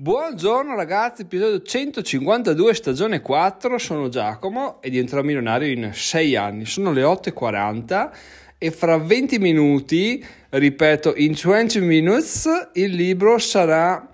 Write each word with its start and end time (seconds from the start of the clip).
Buongiorno 0.00 0.76
ragazzi, 0.76 1.22
episodio 1.22 1.60
152, 1.60 2.72
stagione 2.72 3.20
4, 3.20 3.78
sono 3.78 4.08
Giacomo 4.08 4.80
e 4.80 4.90
diventerò 4.90 5.22
milionario 5.22 5.72
in 5.72 5.90
6 5.92 6.36
anni, 6.36 6.66
sono 6.66 6.92
le 6.92 7.02
8.40 7.02 8.10
e 8.58 8.70
fra 8.70 8.96
20 8.96 9.40
minuti, 9.40 10.24
ripeto, 10.50 11.14
in 11.16 11.34
20 11.34 11.80
minutes 11.80 12.46
il 12.74 12.92
libro 12.92 13.38
sarà, 13.38 14.08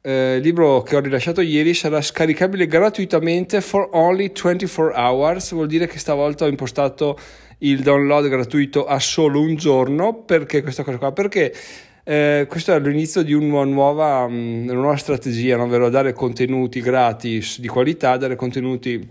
eh, 0.00 0.34
il 0.34 0.42
libro 0.42 0.82
che 0.82 0.96
ho 0.96 1.00
rilasciato 1.00 1.42
ieri 1.42 1.74
sarà 1.74 2.02
scaricabile 2.02 2.66
gratuitamente 2.66 3.60
for 3.60 3.88
only 3.92 4.32
24 4.32 4.92
hours, 4.96 5.52
vuol 5.52 5.68
dire 5.68 5.86
che 5.86 6.00
stavolta 6.00 6.44
ho 6.44 6.48
impostato 6.48 7.16
il 7.58 7.82
download 7.82 8.26
gratuito 8.26 8.84
a 8.84 8.98
solo 8.98 9.40
un 9.40 9.54
giorno, 9.54 10.24
perché 10.24 10.60
questa 10.60 10.82
cosa 10.82 10.98
qua? 10.98 11.12
Perché 11.12 11.54
eh, 12.04 12.46
questo 12.48 12.74
è 12.74 12.80
l'inizio 12.80 13.22
di 13.22 13.32
una 13.32 13.64
nuova, 13.64 14.26
mm, 14.28 14.64
una 14.64 14.72
nuova 14.72 14.96
strategia, 14.96 15.60
ovvero 15.60 15.88
dare 15.90 16.12
contenuti 16.12 16.80
gratis 16.80 17.60
di 17.60 17.68
qualità, 17.68 18.16
dare 18.16 18.36
contenuti 18.36 19.08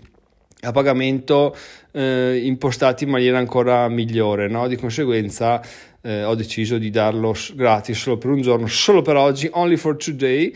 a 0.62 0.72
pagamento 0.72 1.56
eh, 1.92 2.40
impostati 2.44 3.04
in 3.04 3.10
maniera 3.10 3.38
ancora 3.38 3.88
migliore. 3.88 4.48
No? 4.48 4.68
Di 4.68 4.76
conseguenza 4.76 5.62
eh, 6.02 6.24
ho 6.24 6.34
deciso 6.34 6.78
di 6.78 6.90
darlo 6.90 7.34
gratis 7.54 7.98
solo 7.98 8.18
per 8.18 8.30
un 8.30 8.42
giorno, 8.42 8.66
solo 8.66 9.02
per 9.02 9.16
oggi, 9.16 9.48
only 9.52 9.76
for 9.76 9.96
today 9.96 10.52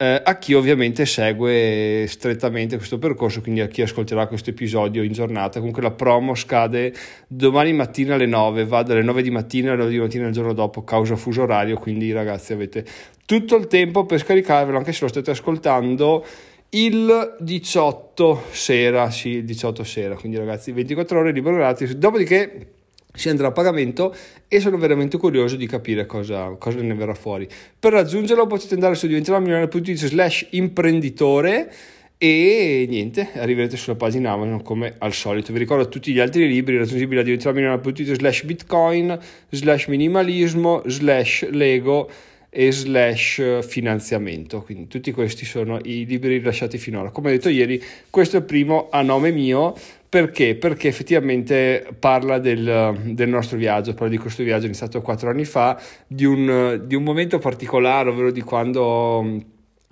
eh, 0.00 0.22
a 0.24 0.38
chi 0.38 0.54
ovviamente 0.54 1.04
segue 1.04 2.04
strettamente 2.06 2.76
questo 2.76 2.98
percorso, 2.98 3.40
quindi 3.40 3.60
a 3.60 3.66
chi 3.66 3.82
ascolterà 3.82 4.28
questo 4.28 4.50
episodio 4.50 5.02
in 5.02 5.10
giornata. 5.10 5.58
Comunque 5.58 5.82
la 5.82 5.90
promo 5.90 6.36
scade 6.36 6.94
domani 7.26 7.72
mattina 7.72 8.14
alle 8.14 8.26
9, 8.26 8.64
va 8.64 8.84
dalle 8.84 9.02
9 9.02 9.22
di 9.22 9.30
mattina 9.30 9.72
alle 9.72 9.78
9 9.78 9.90
di 9.90 9.98
mattina 9.98 10.26
il 10.28 10.32
giorno 10.32 10.52
dopo, 10.52 10.84
causa 10.84 11.16
fuso 11.16 11.42
orario, 11.42 11.76
quindi 11.76 12.12
ragazzi 12.12 12.52
avete 12.52 12.84
tutto 13.26 13.56
il 13.56 13.66
tempo 13.66 14.06
per 14.06 14.20
scaricarvelo, 14.20 14.78
anche 14.78 14.92
se 14.92 15.02
lo 15.02 15.08
state 15.08 15.32
ascoltando 15.32 16.24
il 16.70 17.36
18 17.40 18.42
sera, 18.50 19.10
sì, 19.10 19.30
il 19.30 19.44
18 19.44 19.82
sera, 19.82 20.14
quindi 20.14 20.38
ragazzi 20.38 20.70
24 20.70 21.18
ore 21.18 21.32
libero 21.32 21.56
gratis, 21.56 21.94
dopodiché 21.94 22.74
si 23.18 23.28
andrà 23.28 23.48
a 23.48 23.52
pagamento 23.52 24.14
e 24.46 24.60
sono 24.60 24.78
veramente 24.78 25.18
curioso 25.18 25.56
di 25.56 25.66
capire 25.66 26.06
cosa, 26.06 26.54
cosa 26.58 26.80
ne 26.80 26.94
verrà 26.94 27.14
fuori. 27.14 27.48
Per 27.78 27.92
raggiungerlo 27.92 28.46
potete 28.46 28.74
andare 28.74 28.94
su 28.94 29.06
diventeròmilionario.it 29.06 30.06
slash 30.06 30.46
imprenditore 30.50 31.72
e 32.16 32.86
niente, 32.88 33.28
arriverete 33.34 33.76
sulla 33.76 33.96
pagina 33.96 34.32
Amazon 34.32 34.62
come 34.62 34.94
al 34.98 35.12
solito. 35.12 35.52
Vi 35.52 35.58
ricordo 35.58 35.88
tutti 35.88 36.12
gli 36.12 36.20
altri 36.20 36.46
libri 36.46 36.78
raggiungibili 36.78 37.20
a 37.20 37.24
diventeròmilionario.it 37.24 38.14
slash 38.14 38.44
bitcoin, 38.44 39.18
slash 39.50 39.86
minimalismo, 39.86 40.82
slash 40.86 41.48
lego 41.50 42.08
e 42.50 42.72
slash 42.72 43.66
finanziamento. 43.66 44.62
Quindi 44.62 44.86
tutti 44.86 45.12
questi 45.12 45.44
sono 45.44 45.78
i 45.82 46.06
libri 46.06 46.38
rilasciati 46.38 46.78
finora. 46.78 47.10
Come 47.10 47.30
detto 47.30 47.48
ieri, 47.48 47.82
questo 48.10 48.36
è 48.36 48.40
il 48.40 48.46
primo 48.46 48.88
a 48.90 49.02
nome 49.02 49.30
mio 49.30 49.74
perché? 50.08 50.54
Perché 50.54 50.88
effettivamente 50.88 51.86
parla 51.98 52.38
del, 52.38 52.98
del, 53.04 53.28
nostro 53.28 53.58
viaggio, 53.58 53.92
parla 53.92 54.08
di 54.08 54.16
questo 54.16 54.42
viaggio 54.42 54.64
iniziato 54.64 55.02
quattro 55.02 55.28
anni 55.28 55.44
fa, 55.44 55.78
di 56.06 56.24
un, 56.24 56.82
di 56.86 56.94
un 56.94 57.02
momento 57.02 57.38
particolare, 57.38 58.08
ovvero 58.08 58.30
di 58.30 58.40
quando 58.40 59.20
mm, 59.22 59.38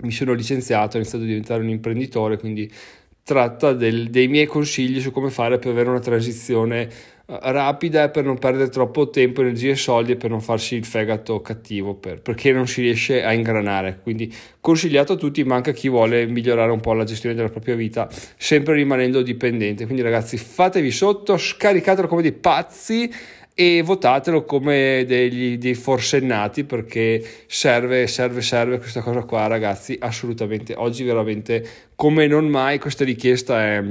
mi 0.04 0.10
sono 0.10 0.32
licenziato, 0.32 0.96
ho 0.96 1.00
iniziato 1.00 1.22
a 1.22 1.26
diventare 1.26 1.60
un 1.60 1.68
imprenditore, 1.68 2.38
quindi 2.38 2.72
tratta 3.22 3.74
del, 3.74 4.08
dei 4.08 4.28
miei 4.28 4.46
consigli 4.46 5.00
su 5.00 5.10
come 5.10 5.28
fare 5.28 5.58
per 5.58 5.72
avere 5.72 5.90
una 5.90 6.00
transizione 6.00 6.88
rapida 7.26 8.08
per 8.10 8.24
non 8.24 8.38
perdere 8.38 8.70
troppo 8.70 9.10
tempo, 9.10 9.40
energie 9.40 9.70
e 9.70 9.76
soldi 9.76 10.12
e 10.12 10.16
per 10.16 10.30
non 10.30 10.40
farsi 10.40 10.76
il 10.76 10.84
fegato 10.84 11.40
cattivo 11.40 11.94
per, 11.94 12.20
perché 12.22 12.52
non 12.52 12.68
si 12.68 12.82
riesce 12.82 13.24
a 13.24 13.32
ingranare. 13.32 13.98
Quindi 14.02 14.32
consigliato 14.60 15.14
a 15.14 15.16
tutti, 15.16 15.42
ma 15.44 15.56
anche 15.56 15.70
a 15.70 15.72
chi 15.74 15.88
vuole 15.88 16.26
migliorare 16.26 16.70
un 16.70 16.80
po' 16.80 16.92
la 16.92 17.04
gestione 17.04 17.34
della 17.34 17.48
propria 17.48 17.74
vita, 17.74 18.08
sempre 18.36 18.74
rimanendo 18.74 19.22
dipendente. 19.22 19.84
Quindi 19.84 20.02
ragazzi, 20.02 20.36
fatevi 20.36 20.90
sotto, 20.90 21.36
scaricatelo 21.36 22.06
come 22.06 22.22
dei 22.22 22.32
pazzi 22.32 23.10
e 23.58 23.80
votatelo 23.82 24.44
come 24.44 25.04
degli, 25.06 25.56
dei 25.56 25.74
forsennati 25.74 26.64
perché 26.64 27.26
serve, 27.46 28.06
serve, 28.06 28.42
serve 28.42 28.78
questa 28.78 29.00
cosa 29.00 29.22
qua 29.22 29.46
ragazzi, 29.48 29.96
assolutamente. 29.98 30.74
Oggi 30.76 31.02
veramente 31.02 31.66
come 31.96 32.26
non 32.26 32.46
mai 32.46 32.78
questa 32.78 33.02
richiesta 33.02 33.62
è, 33.62 33.82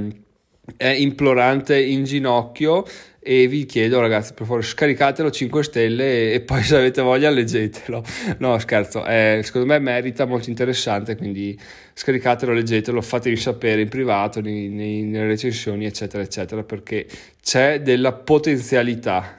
è 0.76 0.88
implorante 0.88 1.78
in 1.78 2.04
ginocchio 2.04 2.84
e 3.28 3.48
vi 3.48 3.66
chiedo 3.66 3.98
ragazzi 3.98 4.34
per 4.34 4.46
favore 4.46 4.62
scaricatelo 4.62 5.32
5 5.32 5.64
stelle 5.64 6.32
e, 6.32 6.40
poi 6.42 6.62
se 6.64 6.76
avete 6.76 7.02
voglia 7.02 7.28
leggetelo. 7.28 8.04
No 8.38 8.56
scherzo 8.60 9.04
eh, 9.04 9.40
secondo 9.42 9.66
me 9.66 9.80
merita 9.80 10.26
molto 10.26 10.48
interessante 10.48 11.16
quindi 11.16 11.58
scaricatelo 11.92 12.52
leggetelo 12.52 13.02
fatevi 13.02 13.36
sapere 13.36 13.80
in 13.80 13.88
privato 13.88 14.40
nei, 14.40 14.68
nei, 14.68 15.02
nelle 15.02 15.26
recensioni 15.26 15.86
eccetera 15.86 16.22
eccetera 16.22 16.62
perché 16.62 17.06
c'è 17.42 17.82
della 17.82 18.12
potenzialità 18.12 19.38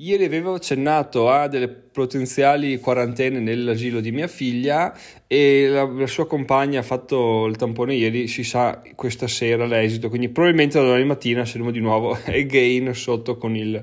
Ieri 0.00 0.26
avevo 0.26 0.54
accennato 0.54 1.28
a 1.28 1.48
delle 1.48 1.66
potenziali 1.66 2.78
quarantene 2.78 3.40
nell'asilo 3.40 3.98
di 3.98 4.12
mia 4.12 4.28
figlia 4.28 4.96
e 5.26 5.66
la, 5.66 5.82
la, 5.82 6.06
sua 6.06 6.24
compagna 6.28 6.78
ha 6.78 6.82
fatto 6.84 7.46
il 7.46 7.56
tampone 7.56 7.94
ieri, 7.94 8.28
si 8.28 8.44
sa 8.44 8.80
questa 8.94 9.26
sera 9.26 9.66
l'esito, 9.66 10.08
quindi 10.08 10.28
probabilmente 10.28 10.78
domani 10.78 11.04
mattina 11.04 11.44
saremo 11.44 11.72
di 11.72 11.80
nuovo 11.80 12.16
again 12.30 12.94
sotto 12.94 13.38
con, 13.38 13.56
il, 13.56 13.82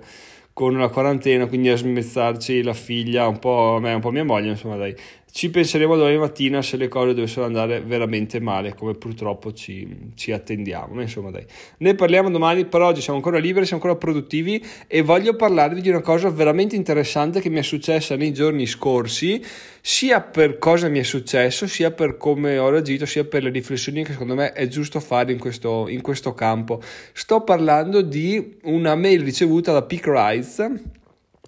con 0.53 0.77
la 0.77 0.87
quarantena, 0.87 1.47
quindi 1.47 1.67
a 1.67 1.75
smezzarci 1.75 2.63
la 2.63 2.73
figlia, 2.73 3.27
un 3.27 3.39
po' 3.39 3.79
me, 3.81 3.91
un 3.91 3.99
po' 3.99 4.11
mia 4.11 4.23
moglie, 4.23 4.51
insomma 4.51 4.77
dai, 4.77 4.95
ci 5.35 5.49
penseremo 5.49 5.97
domani 5.97 6.17
mattina 6.17 6.61
se 6.61 6.77
le 6.77 6.87
cose 6.87 7.13
dovessero 7.13 7.45
andare 7.45 7.81
veramente 7.81 8.39
male, 8.39 8.73
come 8.73 8.93
purtroppo 8.93 9.51
ci, 9.51 10.13
ci, 10.15 10.31
attendiamo. 10.31 11.01
Insomma, 11.01 11.29
dai. 11.29 11.45
Ne 11.79 11.93
parliamo 11.93 12.29
domani, 12.31 12.63
per 12.63 12.79
oggi 12.79 13.01
siamo 13.01 13.17
ancora 13.17 13.37
liberi, 13.37 13.65
siamo 13.65 13.83
ancora 13.83 13.99
produttivi 13.99 14.65
e 14.87 15.01
voglio 15.01 15.35
parlarvi 15.35 15.81
di 15.81 15.89
una 15.89 15.99
cosa 15.99 16.29
veramente 16.29 16.77
interessante 16.77 17.41
che 17.41 17.49
mi 17.49 17.57
è 17.59 17.63
successa 17.63 18.15
nei 18.15 18.31
giorni 18.31 18.65
scorsi, 18.65 19.43
sia 19.81 20.21
per 20.21 20.57
cosa 20.57 20.87
mi 20.87 20.99
è 20.99 21.03
successo, 21.03 21.67
sia 21.67 21.91
per 21.91 22.15
come 22.15 22.57
ho 22.57 22.69
reagito, 22.69 23.05
sia 23.05 23.25
per 23.25 23.43
le 23.43 23.49
riflessioni 23.49 24.05
che 24.05 24.13
secondo 24.13 24.35
me 24.35 24.53
è 24.53 24.69
giusto 24.69 25.01
fare 25.01 25.33
in 25.33 25.37
questo, 25.37 25.89
in 25.89 26.01
questo 26.01 26.33
campo. 26.33 26.81
Sto 27.11 27.41
parlando 27.41 28.01
di 28.01 28.55
una 28.63 28.95
mail 28.95 29.21
ricevuta 29.21 29.73
da 29.73 29.81
Peak 29.81 30.05
Rise 30.07 30.94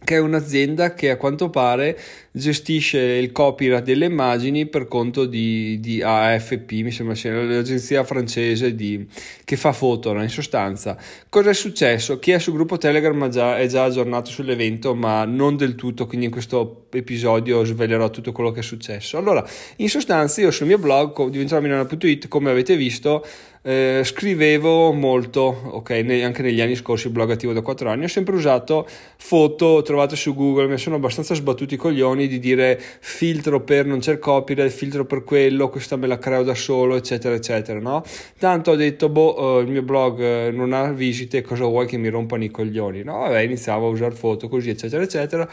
che 0.03 0.15
è 0.15 0.19
un'azienda 0.19 0.93
che 0.93 1.09
a 1.09 1.17
quanto 1.17 1.49
pare 1.49 1.97
gestisce 2.31 2.99
il 2.99 3.31
copyright 3.31 3.83
delle 3.83 4.05
immagini 4.05 4.67
per 4.67 4.87
conto 4.87 5.25
di, 5.25 5.79
di 5.79 6.01
AFP, 6.01 6.71
mi 6.83 6.91
sembra 6.91 7.15
sia 7.15 7.33
l'agenzia 7.33 8.03
francese 8.03 8.75
di, 8.75 9.05
che 9.43 9.57
fa 9.57 9.73
foto, 9.73 10.13
no? 10.13 10.21
in 10.21 10.29
sostanza. 10.29 10.97
Cosa 11.29 11.49
è 11.49 11.53
successo? 11.53 12.19
Chi 12.19 12.31
è 12.31 12.39
sul 12.39 12.53
gruppo 12.53 12.77
Telegram 12.77 13.27
già, 13.29 13.57
è 13.57 13.65
già 13.67 13.85
aggiornato 13.85 14.29
sull'evento, 14.29 14.93
ma 14.93 15.25
non 15.25 15.57
del 15.57 15.75
tutto, 15.75 16.05
quindi 16.05 16.27
in 16.27 16.31
questo 16.31 16.85
episodio 16.91 17.63
svelerò 17.63 18.09
tutto 18.09 18.31
quello 18.31 18.51
che 18.51 18.59
è 18.59 18.63
successo. 18.63 19.17
Allora, 19.17 19.45
in 19.77 19.89
sostanza 19.89 20.41
io 20.41 20.51
sul 20.51 20.67
mio 20.67 20.77
blog 20.77 21.27
diventeromilano.it, 21.29 22.27
come 22.27 22.51
avete 22.51 22.75
visto, 22.75 23.25
eh, 23.61 24.01
scrivevo 24.03 24.91
molto, 24.93 25.41
ok, 25.41 25.89
ne, 25.89 26.23
anche 26.23 26.41
negli 26.41 26.61
anni 26.61 26.75
scorsi, 26.75 27.09
blog 27.09 27.31
attivo 27.31 27.53
da 27.53 27.61
4 27.61 27.89
anni, 27.89 28.05
ho 28.05 28.07
sempre 28.07 28.35
usato 28.35 28.87
foto 29.17 29.81
trovate 29.81 30.15
su 30.15 30.33
Google, 30.33 30.67
mi 30.67 30.77
sono 30.77 30.95
abbastanza 30.95 31.33
sbattuti 31.35 31.73
i 31.73 31.77
coglioni 31.77 32.27
di 32.27 32.39
dire 32.39 32.79
filtro 32.79 33.61
per 33.61 33.85
non 33.85 33.99
c'è 33.99 34.19
copyright, 34.19 34.71
filtro 34.71 35.05
per 35.05 35.23
quello, 35.23 35.69
questa 35.69 35.95
me 35.95 36.07
la 36.07 36.17
creo 36.17 36.43
da 36.43 36.55
solo, 36.55 36.95
eccetera, 36.95 37.35
eccetera, 37.35 37.79
no? 37.79 38.03
Tanto 38.39 38.71
ho 38.71 38.75
detto, 38.75 39.09
boh, 39.09 39.59
eh, 39.59 39.63
il 39.63 39.69
mio 39.69 39.81
blog 39.81 40.19
eh, 40.19 40.51
non 40.51 40.73
ha 40.73 40.91
visite, 40.91 41.41
cosa 41.41 41.65
vuoi 41.65 41.87
che 41.87 41.97
mi 41.97 42.09
rompano 42.09 42.43
i 42.43 42.49
coglioni? 42.49 43.03
No, 43.03 43.19
vabbè, 43.19 43.41
iniziavo 43.41 43.87
a 43.87 43.89
usare 43.89 44.15
foto 44.15 44.47
così, 44.47 44.69
eccetera, 44.69 45.03
eccetera 45.03 45.49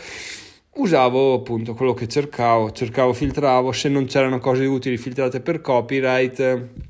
usavo 0.77 1.35
appunto 1.35 1.75
quello 1.75 1.95
che 1.95 2.09
cercavo, 2.09 2.73
cercavo, 2.73 3.13
filtravo, 3.13 3.71
se 3.73 3.89
non 3.89 4.07
c'erano 4.07 4.39
cose 4.39 4.65
utili 4.65 4.97
filtrate 4.97 5.41
per 5.41 5.61
copyright 5.61 6.84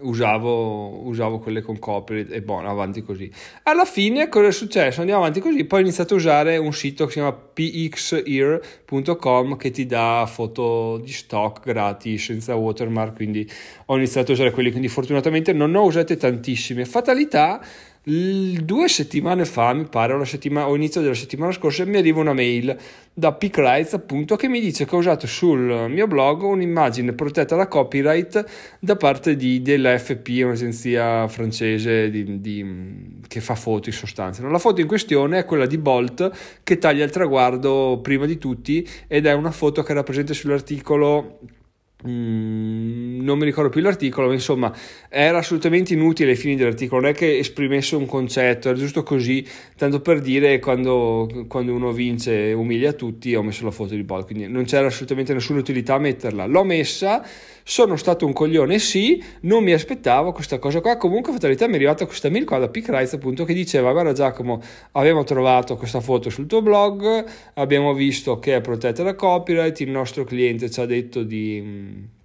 usavo, 0.00 1.06
usavo 1.06 1.38
quelle 1.38 1.62
con 1.62 1.78
copyright 1.78 2.32
e 2.32 2.42
buono, 2.42 2.68
avanti 2.68 3.02
così. 3.02 3.30
Alla 3.64 3.84
fine 3.84 4.28
cosa 4.28 4.48
è 4.48 4.52
successo? 4.52 5.00
Andiamo 5.00 5.20
avanti 5.22 5.40
così, 5.40 5.64
poi 5.64 5.80
ho 5.80 5.82
iniziato 5.82 6.14
a 6.14 6.16
usare 6.16 6.56
un 6.56 6.72
sito 6.72 7.04
che 7.06 7.12
si 7.12 7.18
chiama 7.18 7.32
pxear.com 7.32 8.76
che 9.56 9.70
ti 9.70 9.86
dà 9.86 10.28
foto 10.30 10.98
di 10.98 11.12
stock 11.12 11.64
gratis 11.64 12.24
senza 12.24 12.54
watermark, 12.54 13.16
quindi 13.16 13.50
ho 13.86 13.96
iniziato 13.96 14.30
a 14.30 14.34
usare 14.34 14.50
quelli, 14.50 14.70
quindi 14.70 14.88
fortunatamente 14.88 15.52
non 15.52 15.70
ne 15.70 15.78
ho 15.78 15.84
usate 15.84 16.16
tantissime. 16.16 16.84
Fatalità 16.84 17.60
due 18.08 18.88
settimane 18.88 19.44
fa, 19.44 19.74
mi 19.74 19.84
pare, 19.84 20.14
o, 20.14 20.74
inizio 20.74 21.02
della 21.02 21.14
settimana 21.14 21.52
scorsa, 21.52 21.84
mi 21.84 21.98
arriva 21.98 22.20
una 22.20 22.32
mail 22.32 22.74
da 23.12 23.32
Pickrights 23.32 23.92
appunto 23.92 24.36
che 24.36 24.48
mi 24.48 24.60
dice 24.60 24.86
che 24.86 24.94
ho 24.94 24.98
usato 24.98 25.26
sul 25.26 25.86
mio 25.90 26.06
blog 26.06 26.42
un'immagine 26.42 27.12
protetta 27.12 27.56
da 27.56 27.66
copyright 27.66 28.44
da 28.78 28.96
parte 28.96 29.36
di, 29.36 29.60
dell'AFP, 29.60 30.44
un'agenzia 30.44 31.28
francese 31.28 32.08
di, 32.10 32.40
di, 32.40 33.20
che 33.28 33.40
fa 33.40 33.54
foto 33.54 33.90
in 33.90 33.94
sostanza. 33.94 34.46
La 34.48 34.58
foto 34.58 34.80
in 34.80 34.86
questione 34.86 35.40
è 35.40 35.44
quella 35.44 35.66
di 35.66 35.76
Bolt 35.76 36.30
che 36.62 36.78
taglia 36.78 37.04
il 37.04 37.10
traguardo 37.10 37.98
prima 38.02 38.24
di 38.24 38.38
tutti 38.38 38.88
ed 39.06 39.26
è 39.26 39.32
una 39.34 39.50
foto 39.50 39.82
che 39.82 39.92
era 39.92 40.02
presente 40.02 40.32
sull'articolo 40.32 41.40
Mm, 42.06 43.07
non 43.28 43.38
mi 43.38 43.44
ricordo 43.44 43.68
più 43.70 43.80
l'articolo, 43.80 44.28
ma 44.28 44.32
insomma 44.32 44.74
era 45.08 45.38
assolutamente 45.38 45.92
inutile 45.92 46.30
ai 46.30 46.36
fini 46.36 46.56
dell'articolo, 46.56 47.02
non 47.02 47.10
è 47.10 47.14
che 47.14 47.38
esprimesse 47.38 47.94
un 47.96 48.06
concetto, 48.06 48.68
era 48.68 48.78
giusto 48.78 49.02
così, 49.02 49.46
tanto 49.76 50.00
per 50.00 50.20
dire 50.20 50.58
quando, 50.58 51.28
quando 51.46 51.74
uno 51.74 51.92
vince 51.92 52.52
umilia 52.52 52.92
tutti, 52.92 53.34
ho 53.34 53.42
messo 53.42 53.64
la 53.64 53.70
foto 53.70 53.94
di 53.94 54.02
Bolt, 54.02 54.26
quindi 54.26 54.48
non 54.48 54.64
c'era 54.64 54.86
assolutamente 54.86 55.32
nessuna 55.32 55.60
utilità 55.60 55.94
a 55.94 55.98
metterla. 55.98 56.46
L'ho 56.46 56.64
messa, 56.64 57.24
sono 57.62 57.96
stato 57.96 58.24
un 58.24 58.32
coglione, 58.32 58.78
sì, 58.78 59.22
non 59.40 59.62
mi 59.62 59.72
aspettavo 59.72 60.32
questa 60.32 60.58
cosa 60.58 60.80
qua, 60.80 60.96
comunque 60.96 61.32
fatalità 61.32 61.66
mi 61.66 61.74
è 61.74 61.76
arrivata 61.76 62.06
questa 62.06 62.30
mail 62.30 62.44
qua 62.44 62.58
da 62.58 62.68
Pickrite 62.68 63.16
appunto 63.16 63.44
che 63.44 63.52
diceva 63.52 63.92
guarda 63.92 64.12
Giacomo, 64.12 64.62
abbiamo 64.92 65.22
trovato 65.24 65.76
questa 65.76 66.00
foto 66.00 66.30
sul 66.30 66.46
tuo 66.46 66.62
blog, 66.62 67.24
abbiamo 67.54 67.92
visto 67.92 68.38
che 68.38 68.56
è 68.56 68.60
protetta 68.60 69.02
da 69.02 69.14
copyright, 69.14 69.80
il 69.80 69.90
nostro 69.90 70.24
cliente 70.24 70.70
ci 70.70 70.80
ha 70.80 70.86
detto 70.86 71.22
di 71.22 72.16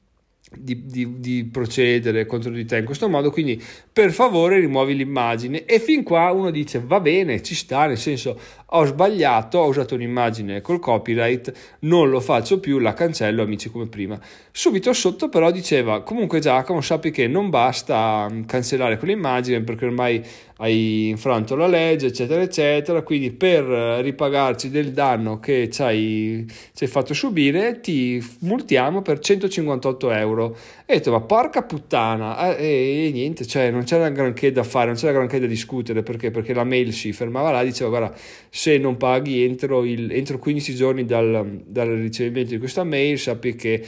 di, 0.58 0.86
di, 0.86 1.20
di, 1.20 1.44
procedere 1.46 2.26
contro 2.26 2.52
di 2.52 2.66
te 2.66 2.78
in 2.78 2.86
questo 2.86 3.10
modo, 3.10 3.32
quindi 3.32 3.62
per 3.92 4.12
favore 4.12 4.60
rimuovi 4.60 4.96
l'immagine 4.96 5.66
e 5.66 5.80
fin 5.80 6.04
qua 6.04 6.32
uno 6.32 6.52
dice 6.52 6.82
va 6.86 7.00
bene, 7.00 7.42
ci 7.42 7.56
sta, 7.56 7.88
nel 7.88 7.98
senso 7.98 8.40
ho 8.66 8.86
sbagliato, 8.86 9.60
ho 9.60 9.68
usato 9.68 9.96
un'immagine 9.96 10.62
col 10.62 10.80
copyright, 10.80 11.78
non 11.80 12.10
lo 12.10 12.20
faccio 12.20 12.60
più, 12.60 12.80
la 12.80 12.94
cancello 12.94 13.44
amici 13.44 13.70
come 13.70 13.88
prima. 13.88 14.20
Subito 14.52 14.94
sotto 14.94 15.30
però 15.30 15.52
diceva 15.52 16.02
comunque 16.02 16.40
Giacomo 16.40 16.82
sappi 16.82 17.12
che 17.12 17.28
non 17.28 17.50
basta 17.50 18.28
mm, 18.32 18.44
cancellare 18.44 18.98
quell'immagine 18.98 19.62
perché 19.62 19.86
ormai 19.86 20.24
hai 20.64 21.10
infranto 21.10 21.56
la 21.56 21.68
legge 21.68 22.08
eccetera 22.08 22.42
eccetera, 22.42 23.02
quindi 23.02 23.32
per 23.32 23.64
ripagarci 23.64 24.70
del 24.70 24.94
danno 24.94 25.40
che 25.40 25.70
ci 25.70 25.82
hai, 25.82 26.46
ci 26.74 26.86
hai 26.86 26.90
fatto 26.90 27.14
subire 27.14 27.82
ti 27.82 28.26
multiamo 28.40 29.02
per 29.02 29.20
158 29.20 30.12
euro. 30.12 30.58
E 30.86 30.96
detto 30.96 31.12
ma 31.12 31.20
porca 31.20 31.64
puttana 31.64 32.56
e, 32.56 33.08
e 33.08 33.12
niente, 33.12 33.46
cioè 33.46 33.72
non 33.72 33.84
c'era 33.84 34.08
granché 34.10 34.54
da 34.54 34.64
fare, 34.64 34.88
non 34.88 34.96
c'era 34.96 35.12
granché 35.12 35.40
da 35.40 35.48
discutere. 35.48 36.02
Perché, 36.02 36.32
perché 36.32 36.54
la 36.54 36.64
mail 36.64 36.94
si 36.94 37.12
fermava 37.12 37.52
là, 37.52 37.62
diceva 37.64 37.90
guarda 37.90 38.16
se 38.50 38.78
non 38.78 38.96
paghi 38.96 39.44
entro, 39.44 39.84
il, 39.84 40.12
entro 40.14 40.40
15 40.40 40.76
giorni 40.76 41.06
dal, 41.06 41.62
dal 41.66 41.90
ricevimento 41.90 42.52
di 42.52 42.60
questa 42.60 42.86
mail 42.86 43.20
sappi 43.20 43.56
che 43.56 43.84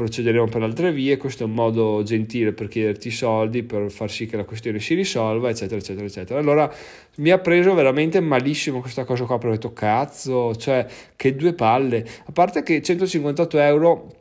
procederemo 0.00 0.46
per 0.46 0.62
altre 0.62 0.92
vie, 0.92 1.18
questo 1.18 1.42
è 1.42 1.46
un 1.46 1.52
modo 1.52 2.02
gentile 2.02 2.52
per 2.52 2.68
chiederti 2.68 3.10
soldi, 3.10 3.62
per 3.62 3.90
far 3.90 4.10
sì 4.10 4.24
che 4.24 4.38
la 4.38 4.44
questione 4.44 4.78
si 4.78 4.94
risolva, 4.94 5.50
eccetera, 5.50 5.78
eccetera, 5.78 6.06
eccetera. 6.06 6.40
Allora 6.40 6.72
mi 7.16 7.28
ha 7.28 7.38
preso 7.38 7.74
veramente 7.74 8.18
malissimo 8.20 8.80
questa 8.80 9.04
cosa 9.04 9.24
qua, 9.24 9.36
perché 9.36 9.48
ho 9.48 9.58
detto 9.58 9.72
cazzo, 9.74 10.56
cioè 10.56 10.86
che 11.14 11.36
due 11.36 11.52
palle, 11.52 12.06
a 12.24 12.32
parte 12.32 12.62
che 12.62 12.80
158 12.80 13.58
euro 13.58 14.19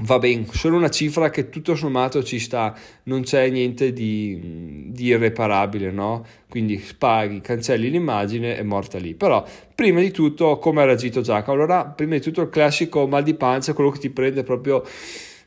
va 0.00 0.18
bene, 0.18 0.46
solo 0.50 0.76
una 0.76 0.90
cifra 0.90 1.30
che 1.30 1.48
tutto 1.48 1.74
sommato 1.74 2.22
ci 2.22 2.38
sta, 2.38 2.74
non 3.04 3.22
c'è 3.22 3.48
niente 3.50 3.92
di, 3.92 4.86
di, 4.90 5.06
irreparabile, 5.06 5.90
no? 5.90 6.24
Quindi 6.48 6.82
paghi, 6.96 7.40
cancelli 7.40 7.90
l'immagine, 7.90 8.56
è 8.56 8.62
morta 8.62 8.98
lì. 8.98 9.14
Però, 9.14 9.44
prima 9.74 10.00
di 10.00 10.10
tutto, 10.10 10.58
come 10.58 10.82
ha 10.82 10.84
reagito 10.84 11.20
Giacomo? 11.20 11.56
Allora, 11.56 11.84
prima 11.86 12.14
di 12.14 12.20
tutto 12.20 12.42
il 12.42 12.48
classico 12.48 13.06
mal 13.06 13.22
di 13.22 13.34
pancia, 13.34 13.72
quello 13.72 13.90
che 13.90 13.98
ti 13.98 14.10
prende 14.10 14.42
proprio 14.44 14.84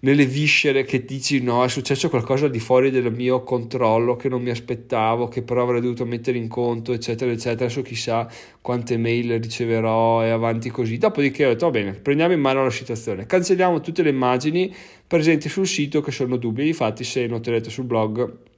nelle 0.03 0.25
viscere 0.25 0.83
che 0.83 1.03
dici 1.05 1.41
no, 1.41 1.63
è 1.63 1.69
successo 1.69 2.09
qualcosa 2.09 2.47
di 2.47 2.59
fuori 2.59 2.89
del 2.89 3.11
mio 3.11 3.43
controllo 3.43 4.15
che 4.15 4.29
non 4.29 4.41
mi 4.41 4.49
aspettavo, 4.49 5.27
che 5.27 5.43
però 5.43 5.63
avrei 5.63 5.81
dovuto 5.81 6.05
mettere 6.05 6.37
in 6.37 6.47
conto, 6.47 6.93
eccetera, 6.93 7.31
eccetera. 7.31 7.65
Adesso 7.65 7.81
chissà 7.81 8.27
quante 8.61 8.97
mail 8.97 9.39
riceverò 9.39 10.23
e 10.23 10.29
avanti 10.29 10.69
così. 10.69 10.97
Dopodiché 10.97 11.45
ho 11.45 11.49
detto, 11.49 11.65
va 11.65 11.71
bene, 11.71 11.93
prendiamo 11.93 12.33
in 12.33 12.39
mano 12.39 12.63
la 12.63 12.71
situazione, 12.71 13.25
cancelliamo 13.25 13.79
tutte 13.81 14.01
le 14.01 14.09
immagini 14.09 14.73
presenti 15.05 15.49
sul 15.49 15.67
sito 15.67 16.01
che 16.01 16.11
sono 16.11 16.37
dubbie. 16.37 16.65
Infatti, 16.65 17.03
se 17.03 17.27
noterete 17.27 17.69
sul 17.69 17.85
blog 17.85 18.49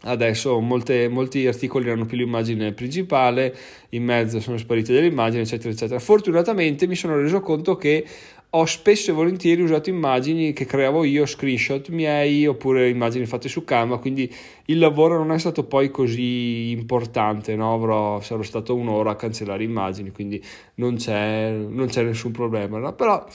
Adesso 0.00 0.60
molte, 0.60 1.08
molti 1.08 1.44
articoli 1.48 1.90
hanno 1.90 2.06
più 2.06 2.16
l'immagine 2.16 2.72
principale, 2.72 3.52
in 3.90 4.04
mezzo 4.04 4.38
sono 4.38 4.56
sparite 4.56 4.92
delle 4.92 5.08
immagini, 5.08 5.42
eccetera, 5.42 5.70
eccetera. 5.70 5.98
Fortunatamente 5.98 6.86
mi 6.86 6.94
sono 6.94 7.16
reso 7.16 7.40
conto 7.40 7.76
che 7.76 8.04
ho 8.50 8.64
spesso 8.64 9.10
e 9.10 9.14
volentieri 9.14 9.60
usato 9.60 9.90
immagini 9.90 10.54
che 10.54 10.64
creavo 10.64 11.04
io, 11.04 11.26
screenshot 11.26 11.88
miei 11.90 12.46
oppure 12.46 12.88
immagini 12.88 13.26
fatte 13.26 13.48
su 13.48 13.64
Canva, 13.64 13.98
quindi 13.98 14.32
il 14.66 14.78
lavoro 14.78 15.18
non 15.18 15.32
è 15.32 15.38
stato 15.38 15.64
poi 15.64 15.90
così 15.90 16.70
importante, 16.70 17.54
no? 17.56 17.74
Avrò, 17.74 18.20
sarò 18.20 18.42
stato 18.42 18.74
un'ora 18.74 19.10
a 19.10 19.16
cancellare 19.16 19.64
immagini, 19.64 20.10
quindi 20.12 20.42
non 20.76 20.96
c'è, 20.96 21.50
non 21.50 21.88
c'è 21.88 22.02
nessun 22.02 22.32
problema. 22.32 22.78
No? 22.78 22.94
Però 22.94 23.26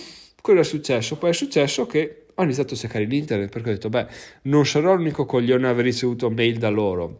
cosa 0.42 0.60
è 0.60 0.64
successo? 0.64 1.18
Poi 1.18 1.30
è 1.30 1.34
successo 1.34 1.86
che 1.86 2.26
ho 2.34 2.44
iniziato 2.44 2.74
a 2.74 2.78
cercare 2.78 3.06
l'internet 3.06 3.52
perché 3.52 3.70
ho 3.70 3.74
detto, 3.74 3.90
beh, 3.90 4.08
non 4.44 4.66
sarò 4.66 4.96
l'unico 4.96 5.26
coglione 5.26 5.68
a 5.68 5.70
aver 5.70 5.86
ricevuto 5.86 6.32
mail 6.32 6.58
da 6.58 6.70
loro. 6.70 7.20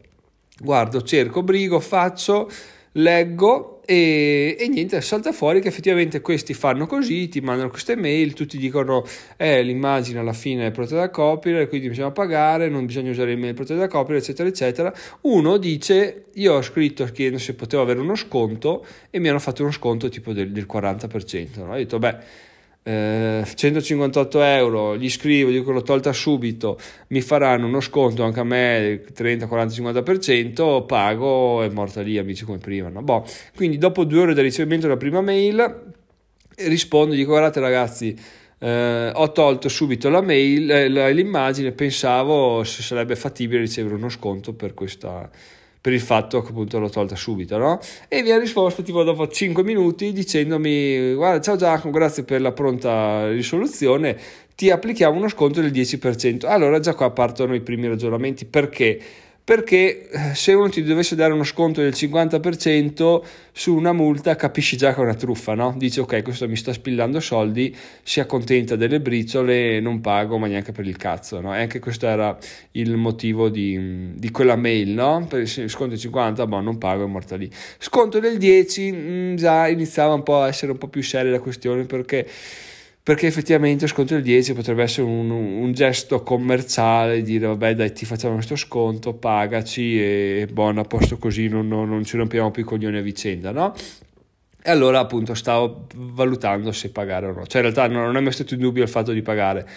Guardo, 0.60 1.02
cerco, 1.04 1.44
brigo, 1.44 1.80
faccio, 1.80 2.50
leggo 2.94 3.82
e, 3.86 4.56
e, 4.58 4.68
niente, 4.70 5.02
salta 5.02 5.34
fuori 5.34 5.60
che 5.60 5.68
effettivamente 5.68 6.22
questi 6.22 6.54
fanno 6.54 6.86
così, 6.86 7.28
ti 7.28 7.42
mandano 7.42 7.70
queste 7.70 7.96
mail, 7.96 8.34
tutti 8.34 8.58
dicono 8.58 9.06
eh, 9.36 9.62
l'immagine 9.62 10.20
alla 10.20 10.34
fine 10.34 10.68
è 10.68 10.72
protetta 10.72 11.02
da 11.02 11.10
copyright, 11.10 11.68
quindi 11.68 11.90
bisogna 11.90 12.12
pagare, 12.12 12.70
non 12.70 12.86
bisogna 12.86 13.12
usare 13.12 13.32
email 13.34 13.54
protetta 13.54 13.82
da 13.82 13.88
copyright, 13.88 14.24
eccetera, 14.24 14.48
eccetera. 14.48 14.94
Uno 15.22 15.58
dice, 15.58 16.26
io 16.34 16.54
ho 16.54 16.62
scritto 16.62 17.04
chiedendo 17.06 17.40
se 17.40 17.56
potevo 17.56 17.84
avere 17.84 18.00
uno 18.00 18.16
sconto 18.16 18.86
e 19.10 19.20
mi 19.20 19.28
hanno 19.28 19.40
fatto 19.40 19.64
uno 19.64 19.72
sconto 19.72 20.08
tipo 20.08 20.32
del, 20.32 20.52
del 20.52 20.68
40%. 20.72 21.48
No? 21.58 21.74
Ho 21.74 21.76
detto, 21.76 22.00
beh 22.00 22.52
eh, 22.84 23.44
158 23.56 24.42
euro, 24.42 24.98
gli 24.98 25.10
scrivo, 25.10 25.50
dico 25.50 25.72
l'ho 25.72 25.82
tolta 25.82 26.12
subito, 26.12 26.78
mi 27.08 27.22
faranno 27.22 27.66
uno 27.66 27.80
sconto 27.80 28.24
anche 28.24 28.40
a 28.42 28.44
me 28.44 29.04
30, 29.14 29.48
40, 29.48 29.74
50%, 29.74 30.86
pago 30.86 31.62
è 31.64 31.70
morta 31.70 32.02
lì, 32.02 32.18
amici 32.18 32.44
come 32.44 32.58
prima. 32.58 32.90
No? 32.90 33.02
Boh. 33.02 33.26
Quindi 33.56 33.78
dopo 33.78 34.04
due 34.04 34.20
ore 34.20 34.34
dal 34.34 34.44
ricevimento 34.44 34.88
della 34.88 35.00
prima 35.00 35.22
mail 35.22 35.94
rispondo, 36.58 37.16
dico 37.16 37.32
guardate 37.32 37.60
ragazzi, 37.60 38.16
eh, 38.60 39.12
ho 39.14 39.32
tolto 39.32 39.70
subito 39.70 40.10
la 40.10 40.22
mail, 40.22 40.70
eh, 40.70 41.14
l'immagine, 41.14 41.72
pensavo 41.72 42.64
se 42.64 42.82
sarebbe 42.82 43.16
fattibile 43.16 43.62
ricevere 43.62 43.96
uno 43.96 44.10
sconto 44.10 44.54
per 44.54 44.74
questa 44.74 45.30
per 45.84 45.92
il 45.92 46.00
fatto 46.00 46.42
che 46.42 46.52
appunto 46.52 46.80
l'ho 46.80 46.88
tolta 46.88 47.14
subito, 47.18 47.58
no? 47.58 47.78
E 48.08 48.22
mi 48.22 48.32
ha 48.32 48.40
risposto 48.40 48.84
tipo 48.84 49.04
dopo 49.04 49.28
5 49.28 49.66
minuti 49.66 50.14
dicendomi 50.14 51.14
guarda 51.14 51.42
ciao 51.42 51.58
Giacomo, 51.58 51.92
grazie 51.92 52.24
per 52.24 52.40
la 52.40 52.54
pronta 52.54 53.28
risoluzione, 53.28 54.18
ti 54.56 54.70
applichiamo 54.70 55.18
uno 55.18 55.28
sconto 55.28 55.60
del 55.60 55.74
10%. 55.74 56.46
Allora 56.46 56.80
già 56.80 56.94
qua 56.94 57.12
partono 57.12 57.54
i 57.54 57.60
primi 57.60 57.90
ragionamenti 57.90 58.46
perché 58.46 58.98
perché 59.46 60.10
eh, 60.10 60.36
se 60.36 60.54
uno 60.54 60.70
ti 60.70 60.82
dovesse 60.84 61.16
dare 61.16 61.34
uno 61.34 61.44
sconto 61.44 61.82
del 61.82 61.92
50% 61.92 63.22
su 63.52 63.76
una 63.76 63.92
multa 63.92 64.38
capisci 64.38 64.78
già 64.78 64.94
che 64.94 65.02
è 65.02 65.04
una 65.04 65.16
truffa, 65.16 65.54
no? 65.54 65.76
Dici 65.78 66.00
ok 66.00 66.22
questo 66.22 66.48
mi 66.48 66.56
sta 66.56 66.72
spillando 66.72 67.20
soldi, 67.20 67.76
si 68.04 68.22
accontenta 68.22 68.78
delle 68.78 69.02
briciole 69.02 69.82
non 69.82 70.00
pago 70.00 70.38
ma 70.38 70.48
neanche 70.48 70.72
per 70.72 70.88
il 70.88 70.96
cazzo, 70.96 71.42
no? 71.42 71.54
E 71.54 71.60
anche 71.60 71.80
questo 71.80 72.08
era 72.08 72.38
il 72.72 72.96
motivo 72.96 73.50
di, 73.50 74.14
di 74.16 74.32
quella 74.32 74.56
mail, 74.56 74.92
no? 74.92 75.26
Per 75.28 75.42
il 75.42 75.70
sconto 75.70 75.90
del 75.90 76.00
50, 76.00 76.48
boh 76.48 76.62
non 76.62 76.78
pago, 76.78 77.04
è 77.04 77.08
morta 77.08 77.36
lì. 77.36 77.52
Sconto 77.80 78.20
del 78.20 78.38
10, 78.38 78.92
mh, 78.92 78.96
mm, 78.96 79.36
già 79.36 79.68
iniziava 79.68 80.14
un 80.14 80.24
po' 80.24 80.42
a 80.42 80.48
essere 80.48 80.72
un 80.72 80.78
po' 80.78 80.88
più 80.88 81.04
seria 81.04 81.32
la 81.32 81.40
questione 81.40 81.84
perché 81.84 82.26
perché 83.04 83.28
effettivamente 83.28 83.86
sconto 83.88 84.14
del 84.14 84.24
10 84.24 84.54
potrebbe 84.54 84.82
essere 84.82 85.06
un, 85.06 85.30
un, 85.30 85.74
gesto 85.74 86.24
commerciale, 86.24 87.22
dire 87.22 87.48
vabbè 87.48 87.76
dai 87.76 87.92
ti 87.92 88.06
facciamo 88.06 88.36
questo 88.36 88.56
sconto, 88.56 89.14
pagaci 89.14 90.00
e 90.02 90.48
buono 90.50 90.80
a 90.80 90.84
posto 90.86 91.18
così 91.18 91.50
non, 91.50 91.68
non, 91.68 91.90
non 91.90 92.06
ci 92.06 92.16
rompiamo 92.16 92.50
più 92.52 92.62
i 92.62 92.66
coglioni 92.66 92.98
a 92.98 93.02
vicenda, 93.02 93.52
no? 93.52 93.74
E 94.66 94.72
allora 94.72 95.00
appunto 95.00 95.34
stavo 95.34 95.88
valutando 95.96 96.72
se 96.72 96.92
pagare 96.92 97.26
o 97.26 97.34
no, 97.34 97.46
cioè 97.46 97.62
in 97.62 97.74
realtà 97.74 97.94
non 97.94 98.16
è 98.16 98.22
mai 98.22 98.32
stato 98.32 98.54
in 98.54 98.62
dubbio 98.62 98.84
il 98.84 98.90
fatto 98.90 99.12
di 99.12 99.22
pagare, 99.22 99.68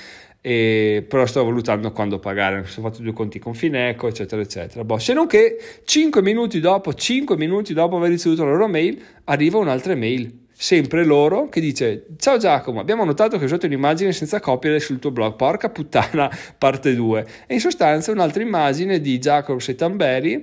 e, 0.41 1.05
però 1.09 1.27
stavo 1.27 1.47
valutando 1.47 1.91
quando 1.91 2.21
pagare, 2.21 2.61
ho 2.61 2.65
fatto 2.65 3.03
due 3.03 3.13
conti 3.13 3.41
con 3.41 3.55
Fineco 3.55 4.07
eccetera 4.07 4.41
eccetera. 4.41 4.85
Boh, 4.85 4.99
se 4.99 5.13
non 5.13 5.27
che 5.27 5.59
5 5.85 6.23
minuti 6.23 6.61
dopo, 6.61 6.95
5 6.95 7.37
minuti 7.37 7.75
dopo 7.75 7.97
aver 7.97 8.11
ricevuto 8.11 8.45
la 8.45 8.53
loro 8.53 8.69
mail, 8.69 9.03
arriva 9.25 9.59
un'altra 9.59 9.97
mail 9.97 10.45
sempre 10.59 11.05
loro 11.05 11.51
che 11.51 11.61
dice 11.61 12.07
ciao 12.17 12.39
Giacomo 12.39 12.81
abbiamo 12.81 13.05
notato 13.05 13.33
che 13.33 13.41
hai 13.41 13.45
usato 13.45 13.67
un'immagine 13.67 14.11
senza 14.13 14.41
copyright 14.41 14.81
sul 14.83 14.99
tuo 14.99 15.11
blog. 15.11 15.37
Porca 15.37 15.69
puttana 15.69 16.31
parte 16.57 16.95
2 16.95 17.27
e 17.47 17.55
in 17.55 17.61
sostanza 17.61 18.11
un'altra 18.11 18.43
immagine 18.43 19.01
di 19.01 19.19
Giacomo 19.19 19.59
Setamberi 19.59 20.43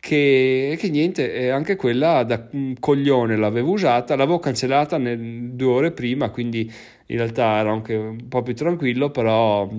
che, 0.00 0.76
che 0.76 0.90
niente 0.90 1.48
anche 1.50 1.76
quella 1.76 2.24
da 2.24 2.44
coglione 2.80 3.36
l'avevo 3.36 3.70
usata 3.70 4.16
l'avevo 4.16 4.40
cancellata 4.40 4.98
nel, 4.98 5.52
due 5.52 5.72
ore 5.72 5.92
prima 5.92 6.30
quindi 6.30 6.70
in 7.06 7.16
realtà 7.16 7.58
ero 7.58 7.70
anche 7.70 7.94
un 7.94 8.28
po' 8.28 8.42
più 8.42 8.54
tranquillo 8.54 9.10
però 9.10 9.70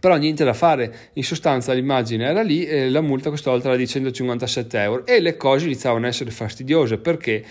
però 0.00 0.16
niente 0.16 0.44
da 0.44 0.52
fare, 0.52 0.94
in 1.14 1.24
sostanza 1.24 1.72
l'immagine 1.72 2.26
era 2.26 2.42
lì 2.42 2.66
e 2.66 2.90
la 2.90 3.00
multa 3.00 3.30
quest'altra 3.30 3.70
era 3.70 3.78
di 3.78 3.86
157 3.86 4.78
euro 4.82 5.06
e 5.06 5.18
le 5.20 5.38
cose 5.38 5.64
iniziavano 5.64 6.04
a 6.04 6.08
essere 6.08 6.30
fastidiose 6.30 6.98
perché 6.98 7.42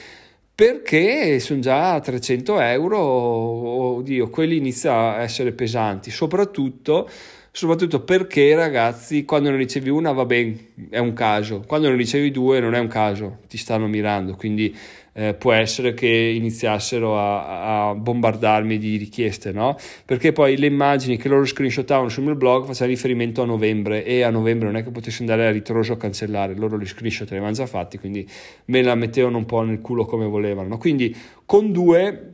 perché 0.55 1.39
sono 1.39 1.59
già 1.59 1.99
300 1.99 2.59
euro, 2.59 2.99
oddio, 2.99 4.29
quelli 4.29 4.57
iniziano 4.57 5.09
a 5.11 5.21
essere 5.21 5.51
pesanti, 5.51 6.11
soprattutto, 6.11 7.09
soprattutto 7.55 8.01
perché 8.01 8.55
ragazzi, 8.55 9.25
quando 9.25 9.51
ne 9.51 9.57
ricevi 9.57 9.89
una 9.89 10.11
va 10.11 10.25
bene, 10.25 10.69
è 10.89 10.97
un 10.97 11.13
caso, 11.13 11.63
quando 11.67 11.87
ne 11.87 11.95
ricevi 11.95 12.31
due 12.31 12.59
non 12.59 12.73
è 12.73 12.79
un 12.79 12.87
caso, 12.87 13.41
ti 13.47 13.57
stanno 13.57 13.85
mirando, 13.85 14.33
quindi 14.33 14.75
eh, 15.13 15.35
può 15.35 15.51
essere 15.51 15.93
che 15.93 16.07
iniziassero 16.07 17.15
a, 17.15 17.89
a, 17.89 17.93
bombardarmi 17.93 18.79
di 18.79 18.97
richieste, 18.97 19.51
no? 19.51 19.77
Perché 20.03 20.31
poi 20.31 20.57
le 20.57 20.65
immagini 20.65 21.15
che 21.17 21.29
loro 21.29 21.45
screenshotavano 21.45 22.09
sul 22.09 22.23
mio 22.23 22.35
blog 22.35 22.65
facevano 22.65 22.95
riferimento 22.95 23.43
a 23.43 23.45
novembre 23.45 24.03
e 24.03 24.23
a 24.23 24.31
novembre 24.31 24.69
non 24.69 24.77
è 24.77 24.83
che 24.83 24.89
potessi 24.89 25.21
andare 25.21 25.45
a 25.45 25.51
ritroso 25.51 25.93
a 25.93 25.97
cancellare, 25.97 26.55
loro 26.55 26.75
li 26.75 26.87
screenshot 26.87 27.29
li 27.29 27.35
avevano 27.35 27.53
già 27.53 27.67
fatti, 27.67 27.99
quindi 27.99 28.27
me 28.65 28.81
la 28.81 28.95
mettevano 28.95 29.37
un 29.37 29.45
po' 29.45 29.61
nel 29.61 29.79
culo 29.79 30.05
come 30.05 30.25
volevano. 30.25 30.69
No? 30.69 30.77
Quindi 30.79 31.15
con 31.45 31.71
due 31.71 32.31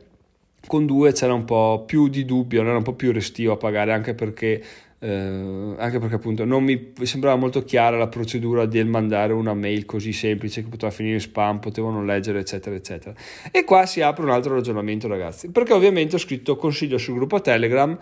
con 0.66 0.84
due 0.84 1.12
c'era 1.12 1.32
un 1.32 1.44
po' 1.44 1.84
più 1.86 2.08
di 2.08 2.24
dubbio, 2.24 2.60
era 2.60 2.76
un 2.76 2.82
po' 2.82 2.92
più 2.92 3.12
restio 3.12 3.52
a 3.52 3.56
pagare 3.56 3.92
anche 3.92 4.14
perché 4.14 4.62
eh, 5.02 5.74
anche 5.78 5.98
perché 5.98 6.16
appunto 6.16 6.44
non 6.44 6.62
mi 6.62 6.92
sembrava 7.02 7.36
molto 7.36 7.64
chiara 7.64 7.96
la 7.96 8.08
procedura 8.08 8.66
del 8.66 8.86
mandare 8.86 9.32
una 9.32 9.54
mail 9.54 9.86
così 9.86 10.12
semplice 10.12 10.62
che 10.62 10.68
poteva 10.68 10.92
finire 10.92 11.14
in 11.14 11.20
spam, 11.20 11.58
potevo 11.58 11.90
non 11.90 12.04
leggere 12.04 12.40
eccetera 12.40 12.76
eccetera 12.76 13.14
e 13.50 13.64
qua 13.64 13.86
si 13.86 14.02
apre 14.02 14.24
un 14.24 14.30
altro 14.30 14.54
ragionamento 14.54 15.08
ragazzi 15.08 15.50
perché 15.50 15.72
ovviamente 15.72 16.16
ho 16.16 16.18
scritto 16.18 16.56
consiglio 16.56 16.98
sul 16.98 17.14
gruppo 17.14 17.40
telegram 17.40 17.98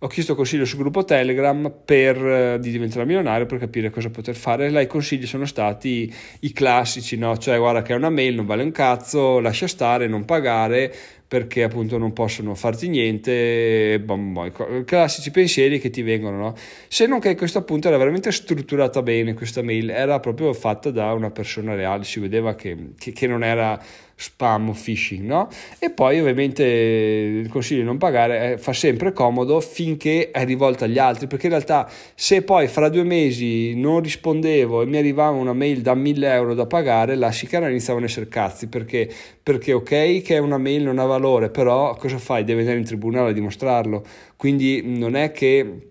ho 0.00 0.06
chiesto 0.06 0.36
consiglio 0.36 0.64
sul 0.64 0.78
gruppo 0.78 1.04
Telegram 1.04 1.72
per, 1.84 2.24
eh, 2.24 2.58
di 2.60 2.70
diventare 2.70 3.04
milionario 3.04 3.46
per 3.46 3.58
capire 3.58 3.90
cosa 3.90 4.10
poter 4.10 4.36
fare. 4.36 4.70
Là 4.70 4.80
i 4.80 4.86
consigli 4.86 5.26
sono 5.26 5.44
stati 5.44 6.12
i 6.40 6.52
classici, 6.52 7.16
no? 7.16 7.36
Cioè, 7.36 7.58
guarda 7.58 7.82
che 7.82 7.94
è 7.94 7.96
una 7.96 8.08
mail, 8.08 8.36
non 8.36 8.46
vale 8.46 8.62
un 8.62 8.70
cazzo, 8.70 9.40
lascia 9.40 9.66
stare, 9.66 10.06
non 10.06 10.24
pagare, 10.24 10.94
perché 11.28 11.62
appunto 11.62 11.98
non 11.98 12.14
possono 12.14 12.54
farti 12.54 12.88
niente, 12.88 14.00
bom, 14.02 14.32
bom, 14.32 14.84
classici 14.84 15.30
pensieri 15.30 15.78
che 15.78 15.90
ti 15.90 16.00
vengono, 16.00 16.38
no? 16.38 16.54
Se 16.88 17.06
non 17.06 17.20
che 17.20 17.36
questa 17.36 17.58
appunto 17.58 17.88
era 17.88 17.98
veramente 17.98 18.32
strutturata 18.32 19.02
bene, 19.02 19.34
questa 19.34 19.60
mail 19.60 19.90
era 19.90 20.20
proprio 20.20 20.54
fatta 20.54 20.90
da 20.90 21.12
una 21.12 21.30
persona 21.30 21.74
reale, 21.74 22.04
si 22.04 22.18
vedeva 22.18 22.54
che, 22.54 22.92
che, 22.98 23.12
che 23.12 23.26
non 23.26 23.44
era 23.44 23.78
spam 24.20 24.70
o 24.70 24.72
phishing, 24.72 25.24
no? 25.24 25.48
E 25.78 25.90
poi 25.90 26.18
ovviamente 26.18 26.64
il 26.64 27.48
consiglio 27.48 27.80
di 27.80 27.86
non 27.86 27.98
pagare 27.98 28.52
eh, 28.52 28.58
fa 28.58 28.72
sempre 28.72 29.12
comodo 29.12 29.60
finché 29.60 30.32
è 30.32 30.44
rivolta 30.44 30.86
agli 30.86 30.98
altri, 30.98 31.28
perché 31.28 31.46
in 31.46 31.52
realtà 31.52 31.88
se 32.16 32.42
poi 32.42 32.66
fra 32.66 32.88
due 32.88 33.04
mesi 33.04 33.76
non 33.76 34.00
rispondevo 34.00 34.82
e 34.82 34.86
mi 34.86 34.96
arrivava 34.96 35.36
una 35.36 35.52
mail 35.52 35.82
da 35.82 35.94
1000 35.94 36.32
euro 36.32 36.54
da 36.54 36.66
pagare, 36.66 37.14
la 37.14 37.30
sicana 37.30 37.68
iniziavano 37.68 38.06
a 38.06 38.08
essere 38.08 38.26
cazzi, 38.26 38.66
perché, 38.66 39.08
perché 39.40 39.72
ok 39.72 40.20
che 40.22 40.38
una 40.38 40.58
mail 40.58 40.82
non 40.82 40.98
ha 40.98 41.04
valore, 41.18 41.50
però 41.50 41.94
cosa 41.96 42.18
fai? 42.18 42.44
Devi 42.44 42.60
andare 42.60 42.78
in 42.78 42.84
tribunale 42.84 43.30
a 43.30 43.32
dimostrarlo, 43.32 44.04
quindi 44.36 44.82
non 44.84 45.14
è 45.14 45.32
che 45.32 45.88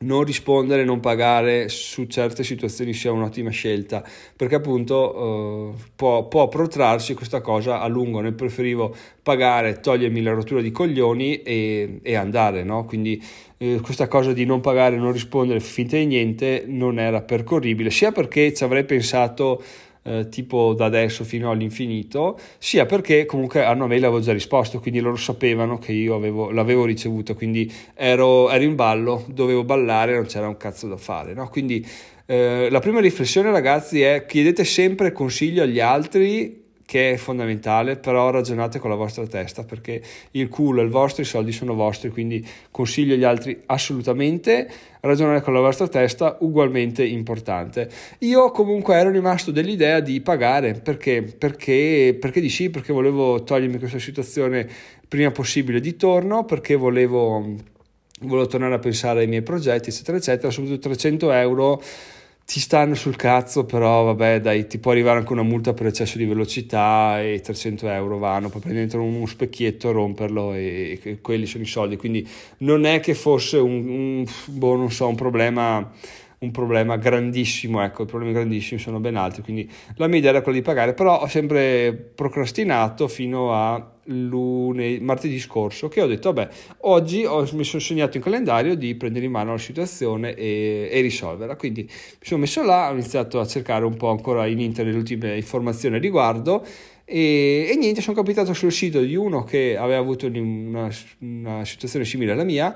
non 0.00 0.22
rispondere, 0.22 0.84
non 0.84 1.00
pagare 1.00 1.68
su 1.68 2.06
certe 2.06 2.44
situazioni 2.44 2.92
sia 2.92 3.10
un'ottima 3.10 3.50
scelta 3.50 4.04
perché 4.36 4.54
appunto 4.54 5.72
eh, 5.74 5.82
può, 5.96 6.28
può, 6.28 6.46
protrarsi 6.46 7.14
questa 7.14 7.40
cosa 7.40 7.80
a 7.80 7.86
lungo. 7.88 8.20
Ne 8.20 8.32
preferivo 8.32 8.94
pagare, 9.22 9.80
togliermi 9.80 10.22
la 10.22 10.32
rottura 10.32 10.60
di 10.60 10.70
coglioni 10.70 11.42
e, 11.42 11.98
e 12.02 12.14
andare, 12.14 12.62
no? 12.62 12.84
Quindi 12.84 13.20
eh, 13.56 13.80
questa 13.82 14.06
cosa 14.06 14.32
di 14.32 14.44
non 14.44 14.60
pagare, 14.60 14.96
non 14.96 15.10
rispondere, 15.10 15.58
finta 15.58 15.96
di 15.96 16.06
niente 16.06 16.64
non 16.66 17.00
era 17.00 17.20
percorribile, 17.20 17.90
sia 17.90 18.12
perché 18.12 18.54
ci 18.54 18.62
avrei 18.62 18.84
pensato 18.84 19.60
eh, 20.08 20.28
tipo 20.30 20.72
da 20.72 20.86
adesso 20.86 21.22
fino 21.22 21.50
all'infinito, 21.50 22.38
sia 22.58 22.86
perché 22.86 23.26
comunque 23.26 23.64
a 23.64 23.72
una 23.72 23.86
mail 23.86 24.04
avevo 24.04 24.20
già 24.20 24.32
risposto, 24.32 24.80
quindi 24.80 25.00
loro 25.00 25.16
sapevano 25.16 25.78
che 25.78 25.92
io 25.92 26.14
avevo, 26.14 26.50
l'avevo 26.50 26.86
ricevuto, 26.86 27.34
quindi 27.34 27.70
ero, 27.94 28.50
ero, 28.50 28.64
in 28.64 28.74
ballo, 28.74 29.24
dovevo 29.28 29.64
ballare, 29.64 30.14
non 30.14 30.24
c'era 30.24 30.48
un 30.48 30.56
cazzo 30.56 30.88
da 30.88 30.96
fare. 30.96 31.34
No? 31.34 31.48
Quindi 31.48 31.86
eh, 32.24 32.68
la 32.70 32.78
prima 32.80 33.00
riflessione 33.00 33.50
ragazzi 33.50 34.00
è 34.00 34.24
chiedete 34.26 34.64
sempre 34.64 35.12
consiglio 35.12 35.62
agli 35.62 35.80
altri 35.80 36.57
che 36.88 37.12
è 37.12 37.16
fondamentale, 37.18 37.96
però 37.96 38.30
ragionate 38.30 38.78
con 38.78 38.88
la 38.88 38.96
vostra 38.96 39.26
testa 39.26 39.62
perché 39.62 40.00
il 40.30 40.48
culo 40.48 40.80
è 40.80 40.84
il 40.84 40.88
vostro, 40.88 41.20
i 41.20 41.26
soldi 41.26 41.52
sono 41.52 41.74
vostri, 41.74 42.08
quindi 42.08 42.42
consiglio 42.70 43.12
agli 43.12 43.24
altri 43.24 43.60
assolutamente, 43.66 44.66
ragionare 45.00 45.42
con 45.42 45.52
la 45.52 45.60
vostra 45.60 45.86
testa 45.86 46.38
ugualmente 46.40 47.04
importante. 47.04 47.90
Io 48.20 48.50
comunque 48.52 48.96
ero 48.96 49.10
rimasto 49.10 49.50
dell'idea 49.50 50.00
di 50.00 50.22
pagare 50.22 50.72
perché, 50.72 51.20
perché, 51.22 52.16
perché 52.18 52.40
di 52.40 52.48
sì, 52.48 52.70
perché 52.70 52.94
volevo 52.94 53.42
togliermi 53.42 53.78
questa 53.78 53.98
situazione 53.98 54.66
prima 55.06 55.30
possibile 55.30 55.80
di 55.80 55.94
torno, 55.94 56.46
perché 56.46 56.74
volevo, 56.74 57.54
volevo 58.20 58.46
tornare 58.46 58.76
a 58.76 58.78
pensare 58.78 59.20
ai 59.20 59.26
miei 59.26 59.42
progetti, 59.42 59.90
eccetera, 59.90 60.16
eccetera, 60.16 60.50
soprattutto 60.50 60.88
300 60.88 61.32
euro 61.32 61.82
ti 62.48 62.60
stanno 62.60 62.94
sul 62.94 63.14
cazzo, 63.14 63.66
però 63.66 64.04
vabbè, 64.04 64.40
dai, 64.40 64.66
ti 64.66 64.78
può 64.78 64.92
arrivare 64.92 65.18
anche 65.18 65.34
una 65.34 65.42
multa 65.42 65.74
per 65.74 65.84
eccesso 65.84 66.16
di 66.16 66.24
velocità 66.24 67.20
e 67.20 67.40
300 67.40 67.90
euro 67.90 68.16
vanno, 68.16 68.48
poi 68.48 68.62
prendi 68.62 68.78
dentro 68.78 69.02
uno 69.02 69.26
specchietto, 69.26 69.92
romperlo 69.92 70.54
e, 70.54 70.98
e, 71.02 71.20
quelli 71.20 71.44
sono 71.44 71.64
i 71.64 71.66
soldi. 71.66 71.98
Quindi 71.98 72.26
non 72.60 72.86
è 72.86 73.00
che 73.00 73.12
fosse 73.12 73.58
un, 73.58 73.86
un, 73.86 74.26
boh, 74.46 74.88
so, 74.88 75.08
un 75.08 75.14
problema 75.14 75.92
un 76.40 76.50
problema 76.50 76.96
grandissimo, 76.96 77.82
ecco, 77.82 78.02
i 78.02 78.06
problemi 78.06 78.32
grandissimi 78.32 78.80
sono 78.80 79.00
ben 79.00 79.16
altri, 79.16 79.42
quindi 79.42 79.68
la 79.96 80.06
mia 80.06 80.18
idea 80.18 80.30
era 80.30 80.42
quella 80.42 80.58
di 80.58 80.64
pagare, 80.64 80.94
però 80.94 81.20
ho 81.20 81.26
sempre 81.26 81.92
procrastinato 81.92 83.08
fino 83.08 83.52
a 83.52 83.96
lunedì, 84.08 85.00
martedì 85.00 85.38
scorso 85.38 85.88
che 85.88 86.00
ho 86.00 86.06
detto 86.06 86.32
vabbè 86.32 86.48
oggi 86.82 87.24
ho, 87.24 87.46
mi 87.52 87.64
sono 87.64 87.82
segnato 87.82 88.16
in 88.16 88.22
calendario 88.22 88.74
di 88.74 88.94
prendere 88.94 89.26
in 89.26 89.30
mano 89.30 89.52
la 89.52 89.58
situazione 89.58 90.34
e, 90.34 90.88
e, 90.90 91.00
risolverla. 91.00 91.56
Quindi 91.56 91.82
mi 91.82 91.90
sono 92.26 92.40
messo 92.40 92.62
là 92.62 92.88
ho 92.88 92.92
iniziato 92.92 93.40
a 93.40 93.46
cercare 93.46 93.84
un 93.84 93.96
po' 93.96 94.08
ancora 94.08 94.46
in 94.46 94.60
internet 94.60 94.94
le 94.94 95.00
ultime 95.00 95.36
informazioni 95.36 95.96
a 95.96 95.98
riguardo 95.98 96.64
e, 97.04 97.68
e, 97.70 97.76
niente 97.76 98.00
sono 98.00 98.16
capitato 98.16 98.52
sul 98.52 98.72
sito 98.72 99.00
di 99.00 99.14
uno 99.14 99.42
che 99.44 99.76
aveva 99.78 99.98
avuto 99.98 100.26
una, 100.26 100.90
una 101.20 101.64
situazione 101.64 102.04
simile 102.04 102.32
alla 102.32 102.44
mia 102.44 102.74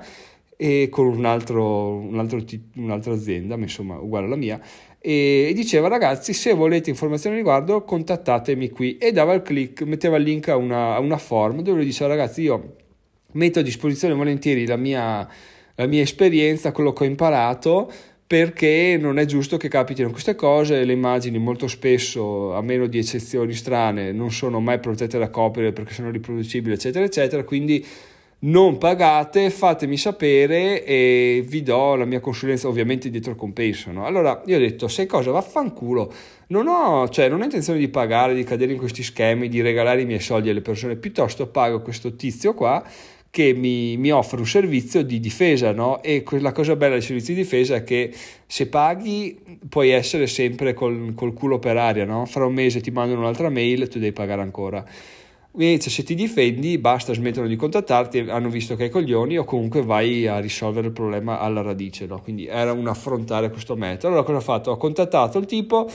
e 0.57 0.87
con 0.89 1.07
un 1.07 1.25
altro, 1.25 1.95
un 1.95 2.19
altro, 2.19 2.41
un'altra 2.75 3.13
azienda 3.13 3.55
ma 3.55 3.63
insomma 3.63 3.97
uguale 3.97 4.25
alla 4.27 4.35
mia 4.35 4.59
e 5.05 5.51
diceva 5.53 5.89
ragazzi 5.89 6.31
se 6.31 6.53
volete 6.53 6.89
informazioni 6.89 7.35
riguardo 7.35 7.83
contattatemi 7.83 8.69
qui. 8.69 8.97
E 8.97 9.11
dava 9.11 9.33
il 9.33 9.41
click, 9.41 9.81
metteva 9.81 10.15
il 10.15 10.23
link 10.23 10.47
a 10.47 10.55
una, 10.55 10.95
a 10.95 10.99
una 10.99 11.17
form 11.17 11.61
dove 11.61 11.83
diceva 11.83 12.09
ragazzi 12.15 12.43
io 12.43 12.75
metto 13.33 13.59
a 13.59 13.61
disposizione 13.61 14.13
volentieri 14.13 14.65
la 14.65 14.77
mia, 14.77 15.27
la 15.75 15.87
mia 15.87 16.01
esperienza, 16.01 16.71
quello 16.71 16.93
che 16.93 17.03
ho 17.03 17.07
imparato 17.07 17.91
perché 18.25 18.97
non 18.97 19.19
è 19.19 19.25
giusto 19.25 19.57
che 19.57 19.67
capitino 19.67 20.09
queste 20.09 20.35
cose, 20.35 20.85
le 20.85 20.93
immagini 20.93 21.37
molto 21.37 21.67
spesso, 21.67 22.53
a 22.55 22.61
meno 22.61 22.87
di 22.87 22.97
eccezioni 22.97 23.51
strane, 23.51 24.13
non 24.13 24.31
sono 24.31 24.61
mai 24.61 24.79
protette 24.79 25.19
da 25.19 25.29
copyright 25.29 25.73
perché 25.73 25.93
sono 25.93 26.11
riproducibili, 26.11 26.73
eccetera, 26.73 27.03
eccetera, 27.03 27.43
quindi 27.43 27.85
non 28.43 28.77
pagate, 28.77 29.49
fatemi 29.49 29.97
sapere 29.97 30.83
e 30.83 31.43
vi 31.47 31.63
do 31.63 31.95
la 31.95 32.05
mia 32.05 32.19
consulenza 32.19 32.67
ovviamente 32.67 33.09
dietro 33.09 33.35
compenso. 33.35 33.91
No? 33.91 34.05
Allora 34.05 34.41
io 34.45 34.57
ho 34.57 34.59
detto, 34.59 34.87
sai 34.87 35.05
cosa, 35.05 35.31
vaffanculo, 35.31 36.11
non 36.47 36.67
ho, 36.67 37.07
cioè, 37.09 37.29
non 37.29 37.41
ho 37.41 37.43
intenzione 37.45 37.79
di 37.79 37.87
pagare, 37.87 38.33
di 38.33 38.43
cadere 38.43 38.73
in 38.73 38.77
questi 38.77 39.01
schemi, 39.03 39.47
di 39.47 39.61
regalare 39.61 40.01
i 40.01 40.05
miei 40.05 40.19
soldi 40.19 40.49
alle 40.49 40.61
persone, 40.61 40.97
piuttosto 40.97 41.47
pago 41.47 41.81
questo 41.81 42.15
tizio 42.15 42.53
qua 42.53 42.83
che 43.29 43.53
mi, 43.53 43.97
mi 43.97 44.11
offre 44.11 44.37
un 44.37 44.45
servizio 44.45 45.03
di 45.03 45.19
difesa, 45.19 45.71
no? 45.71 46.03
E 46.03 46.23
la 46.39 46.51
cosa 46.51 46.75
bella 46.75 46.93
dei 46.93 47.01
servizi 47.01 47.33
di 47.33 47.41
difesa 47.41 47.77
è 47.77 47.83
che 47.83 48.13
se 48.45 48.67
paghi 48.67 49.57
puoi 49.67 49.89
essere 49.89 50.27
sempre 50.27 50.73
col, 50.73 51.13
col 51.15 51.33
culo 51.33 51.57
per 51.57 51.77
aria, 51.77 52.05
no? 52.05 52.27
Fra 52.27 52.45
un 52.45 52.53
mese 52.53 52.79
ti 52.79 52.91
mandano 52.91 53.21
un'altra 53.21 53.49
mail 53.49 53.81
e 53.81 53.87
tu 53.87 53.97
devi 53.97 54.11
pagare 54.11 54.43
ancora. 54.43 54.85
Invece 55.55 55.91
se 55.91 56.01
ti 56.01 56.15
difendi 56.15 56.79
basta 56.79 57.13
smettono 57.13 57.45
di 57.45 57.55
contattarti, 57.55 58.19
hanno 58.19 58.49
visto 58.49 58.75
che 58.75 58.85
hai 58.85 58.89
coglioni 58.89 59.37
o 59.37 59.43
comunque 59.43 59.83
vai 59.83 60.25
a 60.25 60.39
risolvere 60.39 60.87
il 60.87 60.93
problema 60.93 61.39
alla 61.39 61.61
radice, 61.61 62.07
no? 62.07 62.19
quindi 62.21 62.47
era 62.47 62.71
un 62.71 62.87
affrontare 62.87 63.51
questo 63.51 63.75
metodo. 63.75 64.07
Allora 64.07 64.23
cosa 64.23 64.37
ho 64.39 64.41
fatto? 64.41 64.71
Ho 64.71 64.77
contattato 64.77 65.37
il 65.37 65.45
tipo 65.45 65.87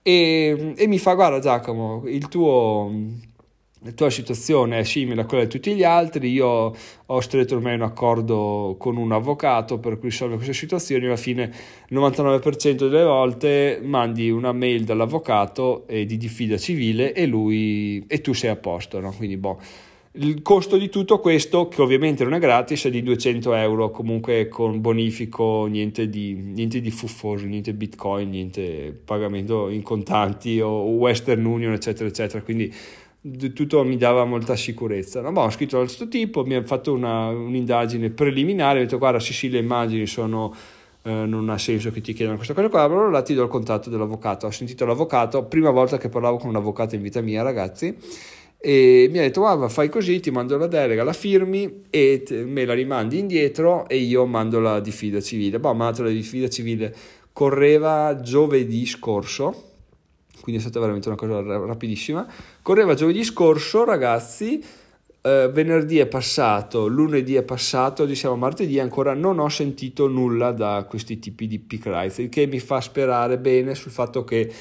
e, 0.00 0.72
e 0.76 0.86
mi 0.86 0.98
fa 0.98 1.12
guarda 1.12 1.40
Giacomo, 1.40 2.04
il 2.06 2.26
tuo 2.28 2.90
la 3.84 3.90
tua 3.92 4.10
situazione 4.10 4.78
è 4.78 4.84
simile 4.84 5.22
a 5.22 5.24
quella 5.26 5.44
di 5.44 5.50
tutti 5.50 5.74
gli 5.74 5.82
altri, 5.82 6.30
io 6.30 6.74
ho 7.06 7.20
stretto 7.20 7.56
ormai 7.56 7.74
un 7.74 7.82
accordo 7.82 8.76
con 8.78 8.96
un 8.96 9.10
avvocato 9.10 9.78
per 9.78 9.98
risolvere 10.00 10.42
queste 10.42 10.54
situazioni, 10.54 11.06
alla 11.06 11.16
fine 11.16 11.52
il 11.88 11.96
99% 11.96 12.88
delle 12.88 13.02
volte 13.02 13.80
mandi 13.82 14.30
una 14.30 14.52
mail 14.52 14.84
dall'avvocato 14.84 15.86
eh, 15.88 16.06
di 16.06 16.16
diffida 16.16 16.56
civile 16.58 17.12
e, 17.12 17.26
lui, 17.26 18.04
e 18.06 18.20
tu 18.20 18.32
sei 18.32 18.50
a 18.50 18.56
posto, 18.56 19.00
no? 19.00 19.12
quindi 19.16 19.36
boh. 19.36 19.58
Il 20.16 20.42
costo 20.42 20.76
di 20.76 20.90
tutto 20.90 21.20
questo, 21.20 21.68
che 21.68 21.80
ovviamente 21.80 22.22
non 22.22 22.34
è 22.34 22.38
gratis, 22.38 22.84
è 22.84 22.90
di 22.90 23.02
200 23.02 23.54
euro, 23.54 23.90
comunque 23.90 24.46
con 24.46 24.82
bonifico, 24.82 25.64
niente 25.64 26.10
di, 26.10 26.34
niente 26.34 26.82
di 26.82 26.90
fuffoso, 26.90 27.46
niente 27.46 27.72
bitcoin, 27.72 28.28
niente 28.28 28.92
pagamento 29.06 29.70
in 29.70 29.80
contanti 29.80 30.60
o 30.60 30.82
Western 30.82 31.42
Union, 31.42 31.72
eccetera, 31.72 32.10
eccetera. 32.10 32.42
Quindi 32.42 32.70
tutto 33.54 33.84
mi 33.84 33.96
dava 33.96 34.24
molta 34.24 34.56
sicurezza. 34.56 35.20
No, 35.20 35.32
boh, 35.32 35.42
ho 35.42 35.50
scritto 35.50 35.76
a 35.76 35.80
questo 35.80 36.08
tipo, 36.08 36.44
mi 36.44 36.54
ha 36.54 36.64
fatto 36.64 36.92
una, 36.92 37.28
un'indagine 37.28 38.10
preliminare, 38.10 38.80
ho 38.80 38.82
detto 38.82 38.98
guarda 38.98 39.20
sì 39.20 39.32
sì 39.32 39.48
le 39.50 39.58
immagini 39.58 40.06
sono... 40.06 40.54
Eh, 41.04 41.10
non 41.10 41.48
ha 41.48 41.58
senso 41.58 41.90
che 41.90 42.00
ti 42.00 42.12
chiedano 42.12 42.36
questa 42.36 42.54
cosa 42.54 42.68
qua, 42.68 42.82
allora 42.82 43.22
ti 43.22 43.34
do 43.34 43.42
il 43.42 43.48
contatto 43.48 43.90
dell'avvocato. 43.90 44.46
Ho 44.46 44.52
sentito 44.52 44.84
l'avvocato, 44.86 45.42
prima 45.46 45.70
volta 45.70 45.98
che 45.98 46.08
parlavo 46.08 46.36
con 46.36 46.48
un 46.48 46.54
avvocato 46.54 46.94
in 46.94 47.02
vita 47.02 47.20
mia, 47.20 47.42
ragazzi, 47.42 47.96
e 48.64 49.08
mi 49.10 49.18
ha 49.18 49.22
detto 49.22 49.40
guarda 49.40 49.68
fai 49.68 49.88
così 49.88 50.20
ti 50.20 50.30
mando 50.30 50.56
la 50.56 50.68
delega 50.68 51.02
la 51.02 51.12
firmi 51.12 51.86
e 51.90 52.22
te, 52.24 52.44
me 52.44 52.64
la 52.64 52.74
rimandi 52.74 53.18
indietro 53.18 53.88
e 53.88 53.96
io 53.96 54.24
mando 54.24 54.60
la 54.60 54.78
diffida 54.78 55.20
civile 55.20 55.58
boh, 55.58 55.74
ma 55.74 55.90
la 55.90 56.08
diffida 56.08 56.48
civile 56.48 56.94
correva 57.32 58.20
giovedì 58.20 58.86
scorso 58.86 59.71
quindi 60.40 60.60
è 60.60 60.64
stata 60.64 60.80
veramente 60.80 61.08
una 61.08 61.16
cosa 61.16 61.40
rapidissima. 61.40 62.26
Correva 62.62 62.94
giovedì 62.94 63.24
scorso 63.24 63.84
ragazzi. 63.84 64.62
Eh, 65.24 65.48
venerdì 65.52 65.98
è 65.98 66.06
passato 66.06 66.88
lunedì 66.88 67.36
è 67.36 67.44
passato 67.44 68.02
oggi 68.02 68.16
siamo 68.16 68.34
martedì 68.34 68.80
ancora 68.80 69.14
non 69.14 69.38
ho 69.38 69.48
sentito 69.48 70.08
nulla 70.08 70.50
da 70.50 70.84
questi 70.88 71.20
tipi 71.20 71.46
di 71.46 71.60
pick 71.60 71.86
rights 71.86 72.18
il 72.18 72.28
che 72.28 72.48
mi 72.48 72.58
fa 72.58 72.80
sperare 72.80 73.38
bene 73.38 73.76
sul 73.76 73.92
fatto 73.92 74.24
che 74.24 74.52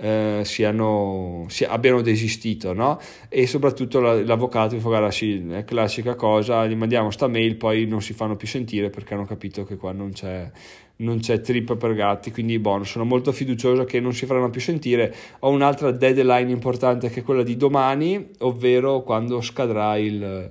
eh, 0.00 0.42
siano, 0.44 1.46
si, 1.48 1.64
abbiano 1.64 2.00
desistito, 2.00 2.72
no? 2.72 3.00
E 3.28 3.46
soprattutto 3.46 4.00
la, 4.00 4.22
l'avvocato 4.22 4.74
mi 4.74 4.80
fa 4.80 4.88
guarda 4.88 5.10
sì, 5.10 5.44
è 5.50 5.64
classica 5.64 6.14
cosa, 6.14 6.66
gli 6.66 6.76
mandiamo 6.76 7.10
sta 7.10 7.26
mail, 7.26 7.56
poi 7.56 7.86
non 7.86 8.00
si 8.00 8.12
fanno 8.12 8.36
più 8.36 8.46
sentire 8.46 8.90
perché 8.90 9.14
hanno 9.14 9.26
capito 9.26 9.64
che 9.64 9.76
qua 9.76 9.90
non 9.92 10.12
c'è, 10.12 10.50
non 10.96 11.18
c'è 11.18 11.40
trip 11.40 11.76
per 11.76 11.94
gatti, 11.94 12.30
quindi 12.30 12.58
buono, 12.60 12.84
sono 12.84 13.04
molto 13.04 13.32
fiducioso 13.32 13.84
che 13.84 13.98
non 13.98 14.14
si 14.14 14.24
faranno 14.24 14.50
più 14.50 14.60
sentire. 14.60 15.12
Ho 15.40 15.50
un'altra 15.50 15.90
deadline 15.90 16.50
importante 16.50 17.10
che 17.10 17.20
è 17.20 17.22
quella 17.24 17.42
di 17.42 17.56
domani, 17.56 18.30
ovvero 18.38 19.02
quando 19.02 19.40
scadrà 19.40 19.96
il 19.96 20.50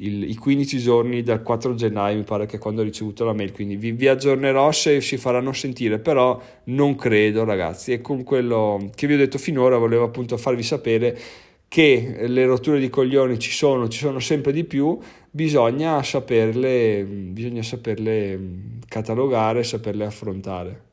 il, 0.00 0.28
i 0.28 0.34
15 0.34 0.78
giorni 0.78 1.22
dal 1.22 1.42
4 1.42 1.74
gennaio, 1.74 2.16
mi 2.16 2.22
pare 2.24 2.46
che 2.46 2.58
quando 2.58 2.80
ho 2.80 2.84
ricevuto 2.84 3.24
la 3.24 3.32
mail, 3.32 3.52
quindi 3.52 3.76
vi, 3.76 3.92
vi, 3.92 4.08
aggiornerò 4.08 4.70
se 4.72 5.00
si 5.00 5.16
faranno 5.16 5.52
sentire, 5.52 5.98
però 5.98 6.40
non 6.64 6.96
credo 6.96 7.44
ragazzi. 7.44 7.92
E 7.92 8.00
con 8.00 8.22
quello 8.22 8.90
che 8.94 9.06
vi 9.06 9.14
ho 9.14 9.18
detto 9.18 9.38
finora 9.38 9.76
volevo 9.78 10.04
appunto 10.04 10.36
farvi 10.36 10.62
sapere 10.62 11.18
che 11.68 12.24
le 12.26 12.46
rotture 12.46 12.80
di 12.80 12.88
coglioni 12.88 13.38
ci 13.38 13.52
sono, 13.52 13.88
ci 13.88 13.98
sono 13.98 14.18
sempre 14.18 14.52
di 14.52 14.64
più, 14.64 14.98
bisogna 15.30 16.02
saperle, 16.02 17.04
bisogna 17.04 17.62
saperle 17.62 18.40
catalogare, 18.88 19.62
saperle 19.62 20.04
affrontare 20.04 20.88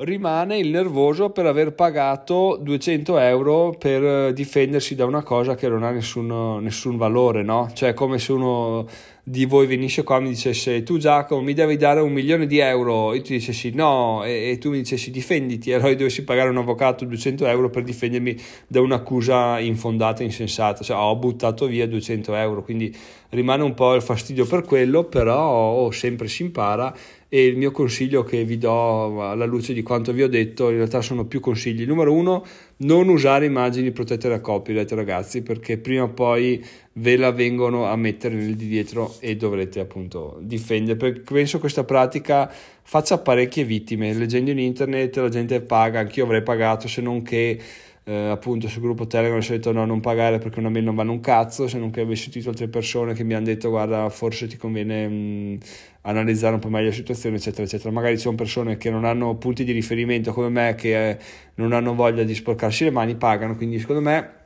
rimane 0.00 0.58
il 0.58 0.68
nervoso 0.68 1.30
per 1.30 1.46
aver 1.46 1.72
pagato 1.74 2.58
200 2.60 3.18
euro 3.18 3.74
per 3.78 4.02
eh, 4.02 4.32
difendersi 4.32 4.94
da 4.94 5.04
una 5.04 5.22
cosa 5.22 5.54
che 5.54 5.68
non 5.68 5.82
ha 5.82 5.90
nessun, 5.90 6.58
nessun 6.62 6.96
valore, 6.96 7.42
no? 7.42 7.70
Cioè, 7.72 7.92
come 7.92 8.18
se 8.18 8.32
uno 8.32 8.86
di 9.22 9.44
voi 9.44 9.66
venisse 9.66 10.02
qua 10.02 10.16
e 10.16 10.20
mi 10.20 10.30
dicesse 10.30 10.82
tu 10.82 10.96
Giacomo 10.96 11.42
mi 11.42 11.52
devi 11.52 11.76
dare 11.76 12.00
un 12.00 12.12
milione 12.12 12.46
di 12.46 12.58
euro. 12.58 13.14
Io 13.14 13.22
ti 13.22 13.34
dicessi 13.34 13.72
no. 13.74 14.24
E, 14.24 14.50
e 14.50 14.58
tu 14.58 14.70
mi 14.70 14.78
dicessi 14.78 15.10
difenditi. 15.10 15.70
E 15.70 15.74
allora 15.74 15.90
io 15.90 15.96
dovessi 15.96 16.24
pagare 16.24 16.48
un 16.48 16.56
avvocato 16.56 17.04
200 17.04 17.46
euro 17.46 17.68
per 17.68 17.82
difendermi 17.82 18.36
da 18.66 18.80
un'accusa 18.80 19.60
infondata, 19.60 20.22
insensata. 20.22 20.82
Cioè 20.82 20.96
ho 20.96 21.14
buttato 21.16 21.66
via 21.66 21.86
200 21.86 22.34
euro. 22.34 22.62
Quindi 22.62 22.94
rimane 23.30 23.62
un 23.62 23.74
po' 23.74 23.94
il 23.94 24.02
fastidio 24.02 24.44
per 24.46 24.62
quello 24.62 25.04
però 25.04 25.40
oh, 25.40 25.90
sempre 25.92 26.26
si 26.26 26.42
impara 26.42 26.92
e 27.32 27.46
il 27.46 27.56
mio 27.56 27.70
consiglio 27.70 28.24
che 28.24 28.44
vi 28.44 28.58
do 28.58 29.22
alla 29.22 29.44
luce 29.44 29.72
di 29.72 29.84
quanto 29.84 30.12
vi 30.12 30.24
ho 30.24 30.28
detto 30.28 30.68
in 30.68 30.76
realtà 30.76 31.00
sono 31.00 31.26
più 31.26 31.38
consigli. 31.38 31.86
Numero 31.86 32.12
uno 32.12 32.44
non 32.78 33.08
usare 33.08 33.46
immagini 33.46 33.92
protette 33.92 34.28
da 34.28 34.40
copyright 34.40 34.90
ragazzi 34.90 35.40
perché 35.40 35.78
prima 35.78 36.02
o 36.02 36.08
poi 36.08 36.62
ve 36.94 37.16
la 37.16 37.30
vengono 37.30 37.86
a 37.86 37.94
mettere 37.94 38.34
nel 38.34 38.56
di 38.56 38.66
dietro 38.66 39.14
e 39.20 39.36
dovrete 39.36 39.78
appunto 39.78 40.38
difendere. 40.40 40.96
Perché 40.96 41.20
penso 41.20 41.60
questa 41.60 41.84
pratica 41.84 42.52
faccia 42.82 43.18
parecchie 43.18 43.62
vittime. 43.62 44.12
Leggendo 44.12 44.50
in 44.50 44.58
internet 44.58 45.16
la 45.16 45.28
gente 45.28 45.60
paga 45.60 46.00
anch'io 46.00 46.24
avrei 46.24 46.42
pagato 46.42 46.88
se 46.88 47.00
non 47.00 47.22
che 47.22 47.60
eh, 48.04 48.28
appunto 48.28 48.66
sul 48.68 48.82
gruppo 48.82 49.06
Telegram 49.06 49.38
ho 49.38 49.46
detto 49.46 49.72
no 49.72 49.84
non 49.84 50.00
pagare 50.00 50.38
perché 50.38 50.58
una 50.58 50.70
mail 50.70 50.84
non 50.84 50.94
vanno 50.94 51.12
un 51.12 51.20
cazzo 51.20 51.68
se 51.68 51.78
non 51.78 51.90
che 51.90 52.00
avessi 52.00 52.24
sentito 52.24 52.48
altre 52.48 52.68
persone 52.68 53.12
che 53.12 53.24
mi 53.24 53.34
hanno 53.34 53.44
detto 53.44 53.68
guarda 53.68 54.08
forse 54.08 54.46
ti 54.46 54.56
conviene 54.56 55.06
mh, 55.06 55.58
analizzare 56.02 56.54
un 56.54 56.60
po' 56.60 56.68
meglio 56.68 56.88
la 56.88 56.94
situazione 56.94 57.36
eccetera 57.36 57.64
eccetera. 57.64 57.90
Magari 57.90 58.16
ci 58.16 58.22
sono 58.22 58.36
persone 58.36 58.76
che 58.76 58.90
non 58.90 59.04
hanno 59.04 59.36
punti 59.36 59.64
di 59.64 59.72
riferimento 59.72 60.32
come 60.32 60.48
me 60.48 60.74
che 60.76 61.10
eh, 61.10 61.18
non 61.56 61.72
hanno 61.72 61.94
voglia 61.94 62.22
di 62.22 62.34
sporcarsi 62.34 62.84
le 62.84 62.90
mani 62.90 63.16
pagano. 63.16 63.56
Quindi 63.56 63.78
secondo 63.78 64.00
me 64.00 64.38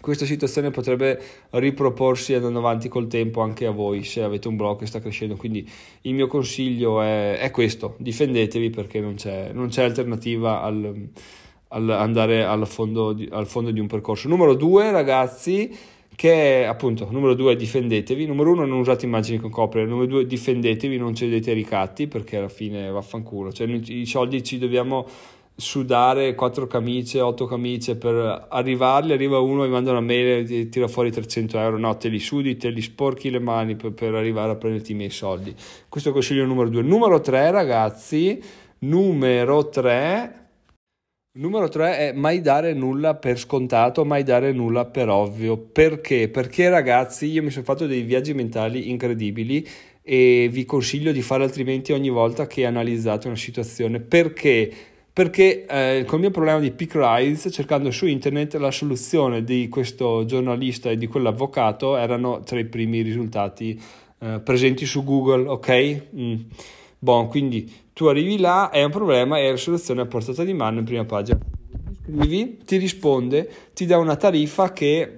questa 0.00 0.24
situazione 0.24 0.70
potrebbe 0.70 1.20
riproporsi 1.50 2.34
andando 2.34 2.60
avanti 2.60 2.88
col 2.88 3.08
tempo 3.08 3.40
anche 3.40 3.66
a 3.66 3.72
voi 3.72 4.04
se 4.04 4.22
avete 4.22 4.46
un 4.46 4.56
blog 4.56 4.78
che 4.78 4.86
sta 4.86 5.00
crescendo. 5.00 5.36
Quindi 5.36 5.68
il 6.02 6.14
mio 6.14 6.28
consiglio 6.28 7.02
è, 7.02 7.38
è 7.38 7.50
questo. 7.50 7.96
Difendetevi 7.98 8.70
perché 8.70 9.00
non 9.00 9.14
c'è, 9.14 9.50
non 9.52 9.68
c'è 9.68 9.82
alternativa 9.82 10.62
al 10.62 11.10
andare 11.68 12.44
al 12.44 12.66
fondo, 12.66 13.12
di, 13.12 13.28
al 13.30 13.46
fondo 13.46 13.70
di 13.70 13.80
un 13.80 13.86
percorso. 13.86 14.28
Numero 14.28 14.54
due, 14.54 14.90
ragazzi, 14.90 15.76
che 16.16 16.62
è 16.62 16.64
appunto 16.64 17.06
numero 17.10 17.34
due 17.34 17.54
difendetevi, 17.56 18.26
numero 18.26 18.52
uno 18.52 18.64
non 18.64 18.78
usate 18.78 19.04
immagini 19.04 19.38
con 19.38 19.50
copre, 19.50 19.84
numero 19.84 20.06
due 20.06 20.26
difendetevi, 20.26 20.96
non 20.96 21.14
cedete 21.14 21.50
ai 21.50 21.56
ricatti 21.56 22.06
perché 22.06 22.38
alla 22.38 22.48
fine 22.48 22.90
vaffanculo, 22.90 23.52
cioè 23.52 23.68
i 23.68 24.06
soldi 24.06 24.42
ci 24.42 24.58
dobbiamo 24.58 25.06
sudare 25.58 26.34
quattro 26.34 26.66
camicie, 26.66 27.20
otto 27.20 27.46
camicie 27.46 27.96
per 27.96 28.46
arrivarli, 28.48 29.12
arriva 29.12 29.38
uno 29.38 29.64
e 29.64 29.68
manda 29.68 29.90
una 29.90 30.00
mail 30.00 30.50
e 30.50 30.68
tira 30.68 30.88
fuori 30.88 31.10
300 31.10 31.58
euro, 31.58 31.78
no, 31.78 31.96
te 31.96 32.08
li 32.08 32.18
sudi, 32.18 32.56
te 32.56 32.70
li 32.70 32.82
sporchi 32.82 33.30
le 33.30 33.38
mani 33.38 33.76
per, 33.76 33.92
per 33.92 34.14
arrivare 34.14 34.52
a 34.52 34.56
prenderti 34.56 34.92
i 34.92 34.94
miei 34.94 35.10
soldi. 35.10 35.54
Questo 35.88 36.08
è 36.08 36.12
il 36.12 36.18
consiglio 36.18 36.46
numero 36.46 36.68
due. 36.68 36.82
Numero 36.82 37.20
tre, 37.20 37.50
ragazzi, 37.50 38.40
numero 38.80 39.68
tre 39.68 40.45
Numero 41.38 41.68
3 41.68 41.98
è 41.98 42.12
mai 42.14 42.40
dare 42.40 42.72
nulla 42.72 43.14
per 43.14 43.38
scontato, 43.38 44.06
mai 44.06 44.22
dare 44.22 44.52
nulla 44.52 44.86
per 44.86 45.10
ovvio. 45.10 45.58
Perché? 45.58 46.30
Perché 46.30 46.70
ragazzi 46.70 47.26
io 47.26 47.42
mi 47.42 47.50
sono 47.50 47.66
fatto 47.66 47.86
dei 47.86 48.00
viaggi 48.00 48.32
mentali 48.32 48.88
incredibili 48.88 49.66
e 50.00 50.48
vi 50.50 50.64
consiglio 50.64 51.12
di 51.12 51.20
fare 51.20 51.44
altrimenti 51.44 51.92
ogni 51.92 52.08
volta 52.08 52.46
che 52.46 52.64
analizzate 52.64 53.26
una 53.26 53.36
situazione. 53.36 54.00
Perché? 54.00 54.72
Perché 55.12 55.66
eh, 55.66 56.04
con 56.06 56.14
il 56.14 56.24
mio 56.24 56.30
problema 56.30 56.58
di 56.58 56.70
pick 56.70 56.94
rise, 56.96 57.50
cercando 57.50 57.90
su 57.90 58.06
internet 58.06 58.54
la 58.54 58.70
soluzione 58.70 59.44
di 59.44 59.68
questo 59.68 60.24
giornalista 60.24 60.88
e 60.88 60.96
di 60.96 61.06
quell'avvocato 61.06 61.98
erano 61.98 62.40
tra 62.44 62.58
i 62.58 62.64
primi 62.64 63.02
risultati 63.02 63.78
eh, 64.20 64.40
presenti 64.42 64.86
su 64.86 65.04
Google, 65.04 65.46
ok? 65.48 66.02
Mm. 66.16 66.34
Bon, 66.98 67.28
quindi 67.28 67.70
tu 67.96 68.04
arrivi 68.04 68.36
là, 68.36 68.68
è 68.68 68.84
un 68.84 68.90
problema 68.90 69.38
e 69.38 69.52
la 69.52 69.56
soluzione 69.56 70.02
è 70.02 70.04
a 70.04 70.06
portata 70.06 70.44
di 70.44 70.52
mano 70.52 70.80
in 70.80 70.84
prima 70.84 71.06
pagina. 71.06 71.38
Scrivi, 72.04 72.58
ti 72.62 72.76
risponde, 72.76 73.50
ti 73.72 73.86
dà 73.86 73.96
una 73.96 74.16
tariffa 74.16 74.70
che 74.74 75.16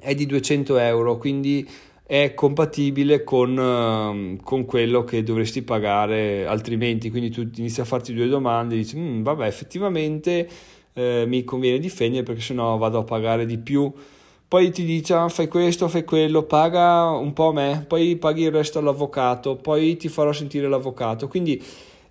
è 0.00 0.14
di 0.14 0.24
200 0.24 0.78
euro, 0.78 1.18
quindi 1.18 1.68
è 2.06 2.32
compatibile 2.32 3.24
con, 3.24 3.58
uh, 3.58 4.42
con, 4.42 4.64
quello 4.64 5.04
che 5.04 5.22
dovresti 5.22 5.60
pagare 5.60 6.46
altrimenti. 6.46 7.10
Quindi 7.10 7.28
tu 7.28 7.46
inizi 7.56 7.82
a 7.82 7.84
farti 7.84 8.14
due 8.14 8.26
domande 8.26 8.74
e 8.74 8.78
dici, 8.78 8.96
mm, 8.96 9.22
vabbè, 9.22 9.46
effettivamente 9.46 10.48
eh, 10.94 11.24
mi 11.26 11.44
conviene 11.44 11.78
difendere 11.78 12.22
perché 12.22 12.40
sennò 12.40 12.78
vado 12.78 13.00
a 13.00 13.04
pagare 13.04 13.44
di 13.44 13.58
più 13.58 13.92
poi 14.48 14.70
ti 14.70 14.86
dice 14.86 15.12
ah, 15.12 15.28
fai 15.28 15.46
questo, 15.46 15.88
fai 15.88 16.04
quello, 16.04 16.44
paga 16.44 17.10
un 17.10 17.34
po' 17.34 17.48
a 17.48 17.52
me, 17.52 17.84
poi 17.86 18.16
paghi 18.16 18.44
il 18.44 18.50
resto 18.50 18.78
all'avvocato, 18.78 19.56
poi 19.56 19.98
ti 19.98 20.08
farò 20.08 20.32
sentire 20.32 20.66
l'avvocato. 20.68 21.28
Quindi 21.28 21.62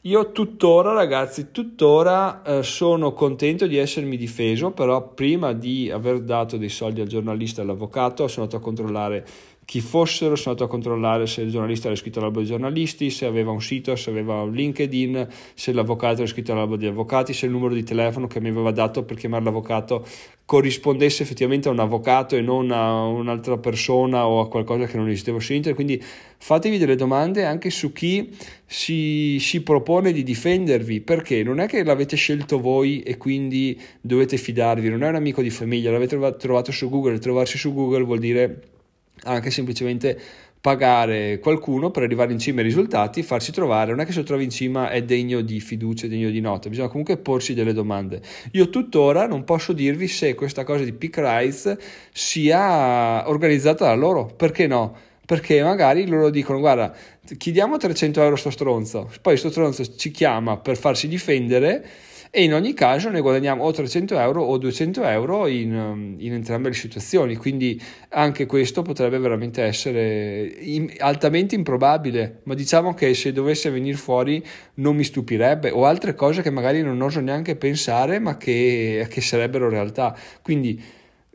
io 0.08 0.32
tuttora, 0.32 0.94
ragazzi, 0.94 1.52
tuttora 1.52 2.42
eh, 2.42 2.64
sono 2.64 3.12
contento 3.12 3.68
di 3.68 3.76
essermi 3.76 4.16
difeso, 4.16 4.72
però 4.72 5.14
prima 5.14 5.52
di 5.52 5.92
aver 5.92 6.22
dato 6.22 6.56
dei 6.56 6.70
soldi 6.70 7.02
al 7.02 7.08
giornalista 7.08 7.60
e 7.60 7.66
all'avvocato 7.66 8.26
sono 8.30 8.46
andato 8.46 8.62
a 8.62 8.66
controllare 8.66 9.26
chi 9.68 9.82
fossero, 9.82 10.38
sono 10.38 10.52
andato 10.52 10.64
a 10.64 10.72
controllare 10.72 11.28
se 11.28 11.42
il 11.42 11.52
giornalista 11.52 11.88
era 11.88 11.96
iscritto 11.96 12.20
all'albo 12.20 12.40
dei 12.40 12.48
giornalisti, 12.48 13.10
se 13.10 13.26
aveva 13.26 13.52
un 13.52 13.62
sito, 13.62 13.94
se 13.98 14.10
aveva 14.10 14.36
un 14.36 14.54
LinkedIn, 14.54 15.28
se 15.54 15.74
l'avvocato 15.74 16.14
era 16.14 16.24
iscritto 16.24 16.54
all'albo 16.54 16.78
degli 16.78 16.88
avvocati, 16.88 17.34
se 17.34 17.48
il 17.48 17.52
numero 17.52 17.74
di 17.74 17.84
telefono 17.84 18.28
che 18.28 18.40
mi 18.40 18.48
aveva 18.48 18.72
dato 18.72 19.04
per 19.04 19.18
chiamare 19.18 19.44
l'avvocato 19.44 20.06
corrispondesse 20.46 21.24
effettivamente 21.24 21.68
a 21.68 21.74
un 21.74 21.80
avvocato 21.80 22.38
e 22.38 22.42
non 22.42 22.72
a 22.72 23.08
un'altra 23.08 23.58
persona 23.58 24.26
o 24.26 24.40
a 24.40 24.48
qualcosa 24.48 24.86
che 24.86 24.96
non 24.96 25.10
esisteva 25.10 25.38
su 25.42 25.52
internet. 25.52 25.76
Quindi 25.76 26.02
fatevi 26.38 26.78
delle 26.78 26.96
domande 26.96 27.44
anche 27.44 27.70
su 27.70 27.92
chi 27.92 28.34
si, 28.66 29.38
si 29.42 29.64
propone 29.64 30.14
di 30.14 30.24
difendervi, 30.24 31.02
perché 31.02 31.44
non 31.44 31.60
è 31.60 31.68
che 31.68 31.84
l'avete 31.84 32.16
scelto 32.16 32.62
voi 32.62 33.02
e 33.02 33.18
quindi 33.18 33.78
dovete 34.00 34.38
fidarvi, 34.38 34.88
non 34.88 35.04
è 35.04 35.10
un 35.10 35.16
amico 35.16 35.42
di 35.42 35.50
famiglia, 35.50 35.92
l'avete 35.92 36.18
trovato 36.38 36.72
su 36.72 36.90
Google, 36.90 37.20
trovarsi 37.20 37.58
su 37.58 37.74
Google 37.74 38.04
vuol 38.04 38.20
dire 38.20 38.76
anche 39.24 39.52
semplicemente 39.52 40.20
pagare 40.60 41.40
qualcuno 41.40 41.92
per 41.92 42.04
arrivare 42.04 42.34
in 42.34 42.40
cima 42.40 42.60
ai 42.60 42.66
risultati, 42.66 43.24
farsi 43.24 43.52
trovare, 43.52 43.92
non 43.92 44.02
è 44.02 44.06
che 44.06 44.12
se 44.12 44.20
lo 44.20 44.26
trovi 44.26 44.44
in 44.44 44.50
cima 44.50 44.90
è 44.90 45.04
degno 45.04 45.42
di 45.42 45.60
fiducia, 45.60 46.08
degno 46.08 46.30
di 46.30 46.42
nota, 46.42 46.68
bisogna 46.68 46.90
comunque 46.90 47.18
porsi 47.18 47.54
delle 47.54 47.74
domande. 47.74 48.22
Io 48.52 48.70
tuttora 48.70 49.28
non 49.28 49.44
posso 49.44 49.72
dirvi 49.72 50.08
se 50.08 50.36
questa 50.36 50.64
cosa 50.64 50.84
di 50.84 50.92
Pick 50.94 51.20
Rise 51.20 51.80
sia 52.12 53.30
organizzata 53.30 53.86
da 53.86 53.94
loro, 53.94 54.26
perché 54.26 54.68
no? 54.68 54.96
Perché 55.26 55.62
magari 55.62 56.08
loro 56.08 56.30
dicono 56.30 56.60
guarda, 56.60 56.94
chiediamo 57.38 57.78
300 57.78 58.22
euro 58.22 58.36
a 58.36 58.38
sto 58.38 58.50
stronzo, 58.50 59.10
poi 59.22 59.38
sto 59.38 59.50
stronzo 59.50 59.96
ci 59.96 60.12
chiama 60.12 60.58
per 60.58 60.78
farsi 60.78 61.08
difendere 61.08 61.86
e 62.30 62.44
in 62.44 62.54
ogni 62.54 62.74
caso 62.74 63.10
ne 63.10 63.22
guadagniamo 63.22 63.64
o 63.64 63.72
300 63.72 64.18
euro 64.20 64.44
o 64.44 64.58
200 64.58 65.04
euro 65.04 65.48
in, 65.48 65.74
um, 65.74 66.16
in 66.18 66.34
entrambe 66.34 66.70
le 66.70 66.76
situazioni, 66.76 67.36
quindi 67.36 67.82
anche 68.10 68.46
questo 68.46 68.82
potrebbe 68.82 69.18
veramente 69.18 69.64
essere 69.64 70.56
in, 70.60 70.94
altamente 71.00 71.56
improbabile, 71.56 72.42
ma 72.44 72.54
diciamo 72.54 72.94
che 72.94 73.14
se 73.14 73.32
dovesse 73.32 73.70
venire 73.70 73.98
fuori 73.98 74.44
non 74.76 74.96
mi 74.96 75.04
stupirebbe, 75.04 75.72
o 75.72 75.86
altre 75.86 76.16
cose 76.16 76.42
che 76.42 76.50
magari 76.50 76.82
non 76.82 77.02
oso 77.02 77.20
neanche 77.20 77.56
pensare 77.56 78.20
ma 78.20 78.38
che, 78.38 79.08
che 79.10 79.22
sarebbero 79.22 79.70
realtà. 79.70 80.18
Quindi 80.42 80.82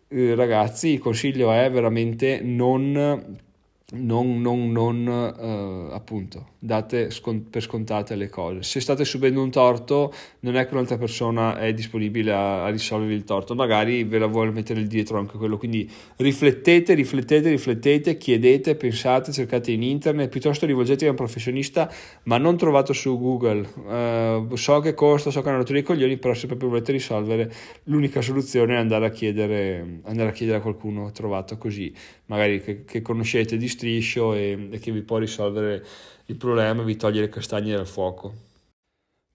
eh, 0.08 0.34
ragazzi 0.34 0.88
il 0.88 0.98
consiglio 0.98 1.52
è 1.52 1.70
veramente 1.70 2.40
non 2.42 3.50
non, 3.94 4.40
non, 4.40 4.70
non 4.70 5.06
uh, 5.06 5.92
appunto 5.92 6.50
date 6.58 7.10
scont- 7.10 7.50
per 7.50 7.60
scontate 7.60 8.14
le 8.14 8.28
cose. 8.28 8.62
Se 8.62 8.80
state 8.80 9.04
subendo 9.04 9.42
un 9.42 9.50
torto, 9.50 10.12
non 10.40 10.56
è 10.56 10.66
che 10.66 10.74
un'altra 10.74 10.96
persona 10.96 11.58
è 11.58 11.74
disponibile 11.74 12.32
a, 12.32 12.64
a 12.64 12.68
risolvere 12.68 13.14
il 13.14 13.24
torto, 13.24 13.54
magari 13.54 14.04
ve 14.04 14.18
la 14.18 14.26
vuole 14.26 14.52
mettere 14.52 14.86
dietro 14.86 15.18
anche 15.18 15.36
quello. 15.36 15.58
Quindi 15.58 15.90
riflettete, 16.16 16.94
riflettete, 16.94 17.50
riflettete, 17.50 18.16
chiedete, 18.16 18.76
pensate, 18.76 19.32
cercate 19.32 19.72
in 19.72 19.82
internet, 19.82 20.30
piuttosto 20.30 20.66
rivolgetevi 20.66 21.06
a 21.06 21.10
un 21.10 21.16
professionista, 21.16 21.92
ma 22.24 22.38
non 22.38 22.56
trovato 22.56 22.92
su 22.92 23.18
Google. 23.18 23.68
Uh, 23.74 24.54
so 24.54 24.78
che 24.80 24.94
costa, 24.94 25.30
so 25.30 25.42
che 25.42 25.48
una 25.48 25.58
rottura 25.58 25.78
di 25.78 25.84
coglioni, 25.84 26.16
però 26.16 26.32
se 26.32 26.46
proprio 26.46 26.68
volete 26.68 26.92
risolvere, 26.92 27.52
l'unica 27.84 28.22
soluzione 28.22 28.74
è 28.74 28.78
andare 28.78 29.06
a 29.06 29.10
chiedere, 29.10 30.00
andare 30.04 30.28
a, 30.28 30.32
chiedere 30.32 30.58
a 30.58 30.60
qualcuno 30.60 31.10
trovato 31.10 31.58
così, 31.58 31.92
magari 32.26 32.60
che, 32.62 32.84
che 32.84 33.02
conoscete 33.02 33.56
di 33.56 33.68
striscio 33.82 34.34
e, 34.34 34.68
e 34.70 34.78
che 34.78 34.92
vi 34.92 35.02
può 35.02 35.18
risolvere 35.18 35.84
il 36.26 36.36
problema 36.36 36.82
e 36.82 36.84
vi 36.84 36.96
toglie 36.96 37.20
le 37.20 37.28
castagne 37.28 37.74
dal 37.74 37.86
fuoco. 37.86 38.50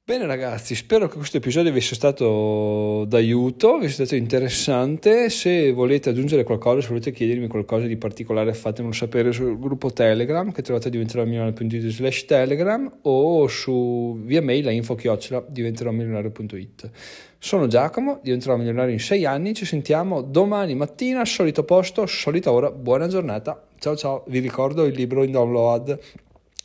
Bene 0.08 0.26
ragazzi, 0.26 0.74
spero 0.74 1.10
che 1.10 1.18
questo 1.18 1.36
episodio 1.36 1.70
vi 1.70 1.82
sia 1.82 1.98
stato 1.98 3.04
d'aiuto, 3.10 3.78
vi 3.78 3.88
sia 3.88 4.06
stato 4.06 4.16
interessante. 4.16 5.30
Se 5.30 5.74
volete 5.74 6.12
aggiungere 6.12 6.46
qualcosa, 6.46 6.80
se 6.80 6.88
volete 6.88 7.12
chiedermi 7.12 7.48
qualcosa 7.48 7.88
di 7.88 7.98
particolare, 7.98 8.54
fatemelo 8.54 8.94
sapere 8.94 9.34
sul 9.34 9.60
gruppo 9.60 9.92
Telegram 9.92 10.50
che 10.54 10.62
trovate 10.62 10.88
a 10.88 10.92
diventeromilionario.it 10.92 11.88
slash 11.90 12.24
Telegram 12.24 12.90
o 13.02 13.48
su 13.50 14.18
via 14.24 14.42
mail 14.42 14.70
a 14.70 14.72
info 14.72 14.96
chiocciola 14.96 15.44
diventeromilionario.it. 15.46 16.90
Sono 17.38 17.68
Giacomo, 17.68 18.22
diventerò 18.24 18.56
milionario 18.56 18.94
in 18.94 19.02
sei 19.02 19.26
anni, 19.26 19.54
ci 19.54 19.66
sentiamo 19.66 20.22
domani 20.22 20.74
mattina, 20.74 21.26
solito 21.26 21.66
posto, 21.66 22.06
solita 22.06 22.50
ora, 22.54 22.72
buona 22.72 23.08
giornata. 23.08 23.67
Ciao 23.80 23.96
ciao, 23.96 24.24
vi 24.28 24.40
ricordo 24.40 24.86
il 24.86 24.96
libro 24.96 25.24
in 25.24 25.32
download, 25.32 26.00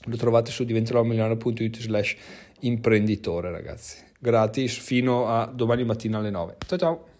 lo 0.05 0.17
trovate 0.17 0.51
su 0.51 0.65
diventeromilionario.it 0.65 1.79
slash 1.79 2.17
imprenditore, 2.61 3.51
ragazzi. 3.51 3.99
Gratis 4.19 4.79
fino 4.79 5.29
a 5.29 5.45
domani 5.47 5.85
mattina 5.85 6.19
alle 6.19 6.31
9. 6.31 6.57
Ciao 6.67 6.79
ciao. 6.79 7.12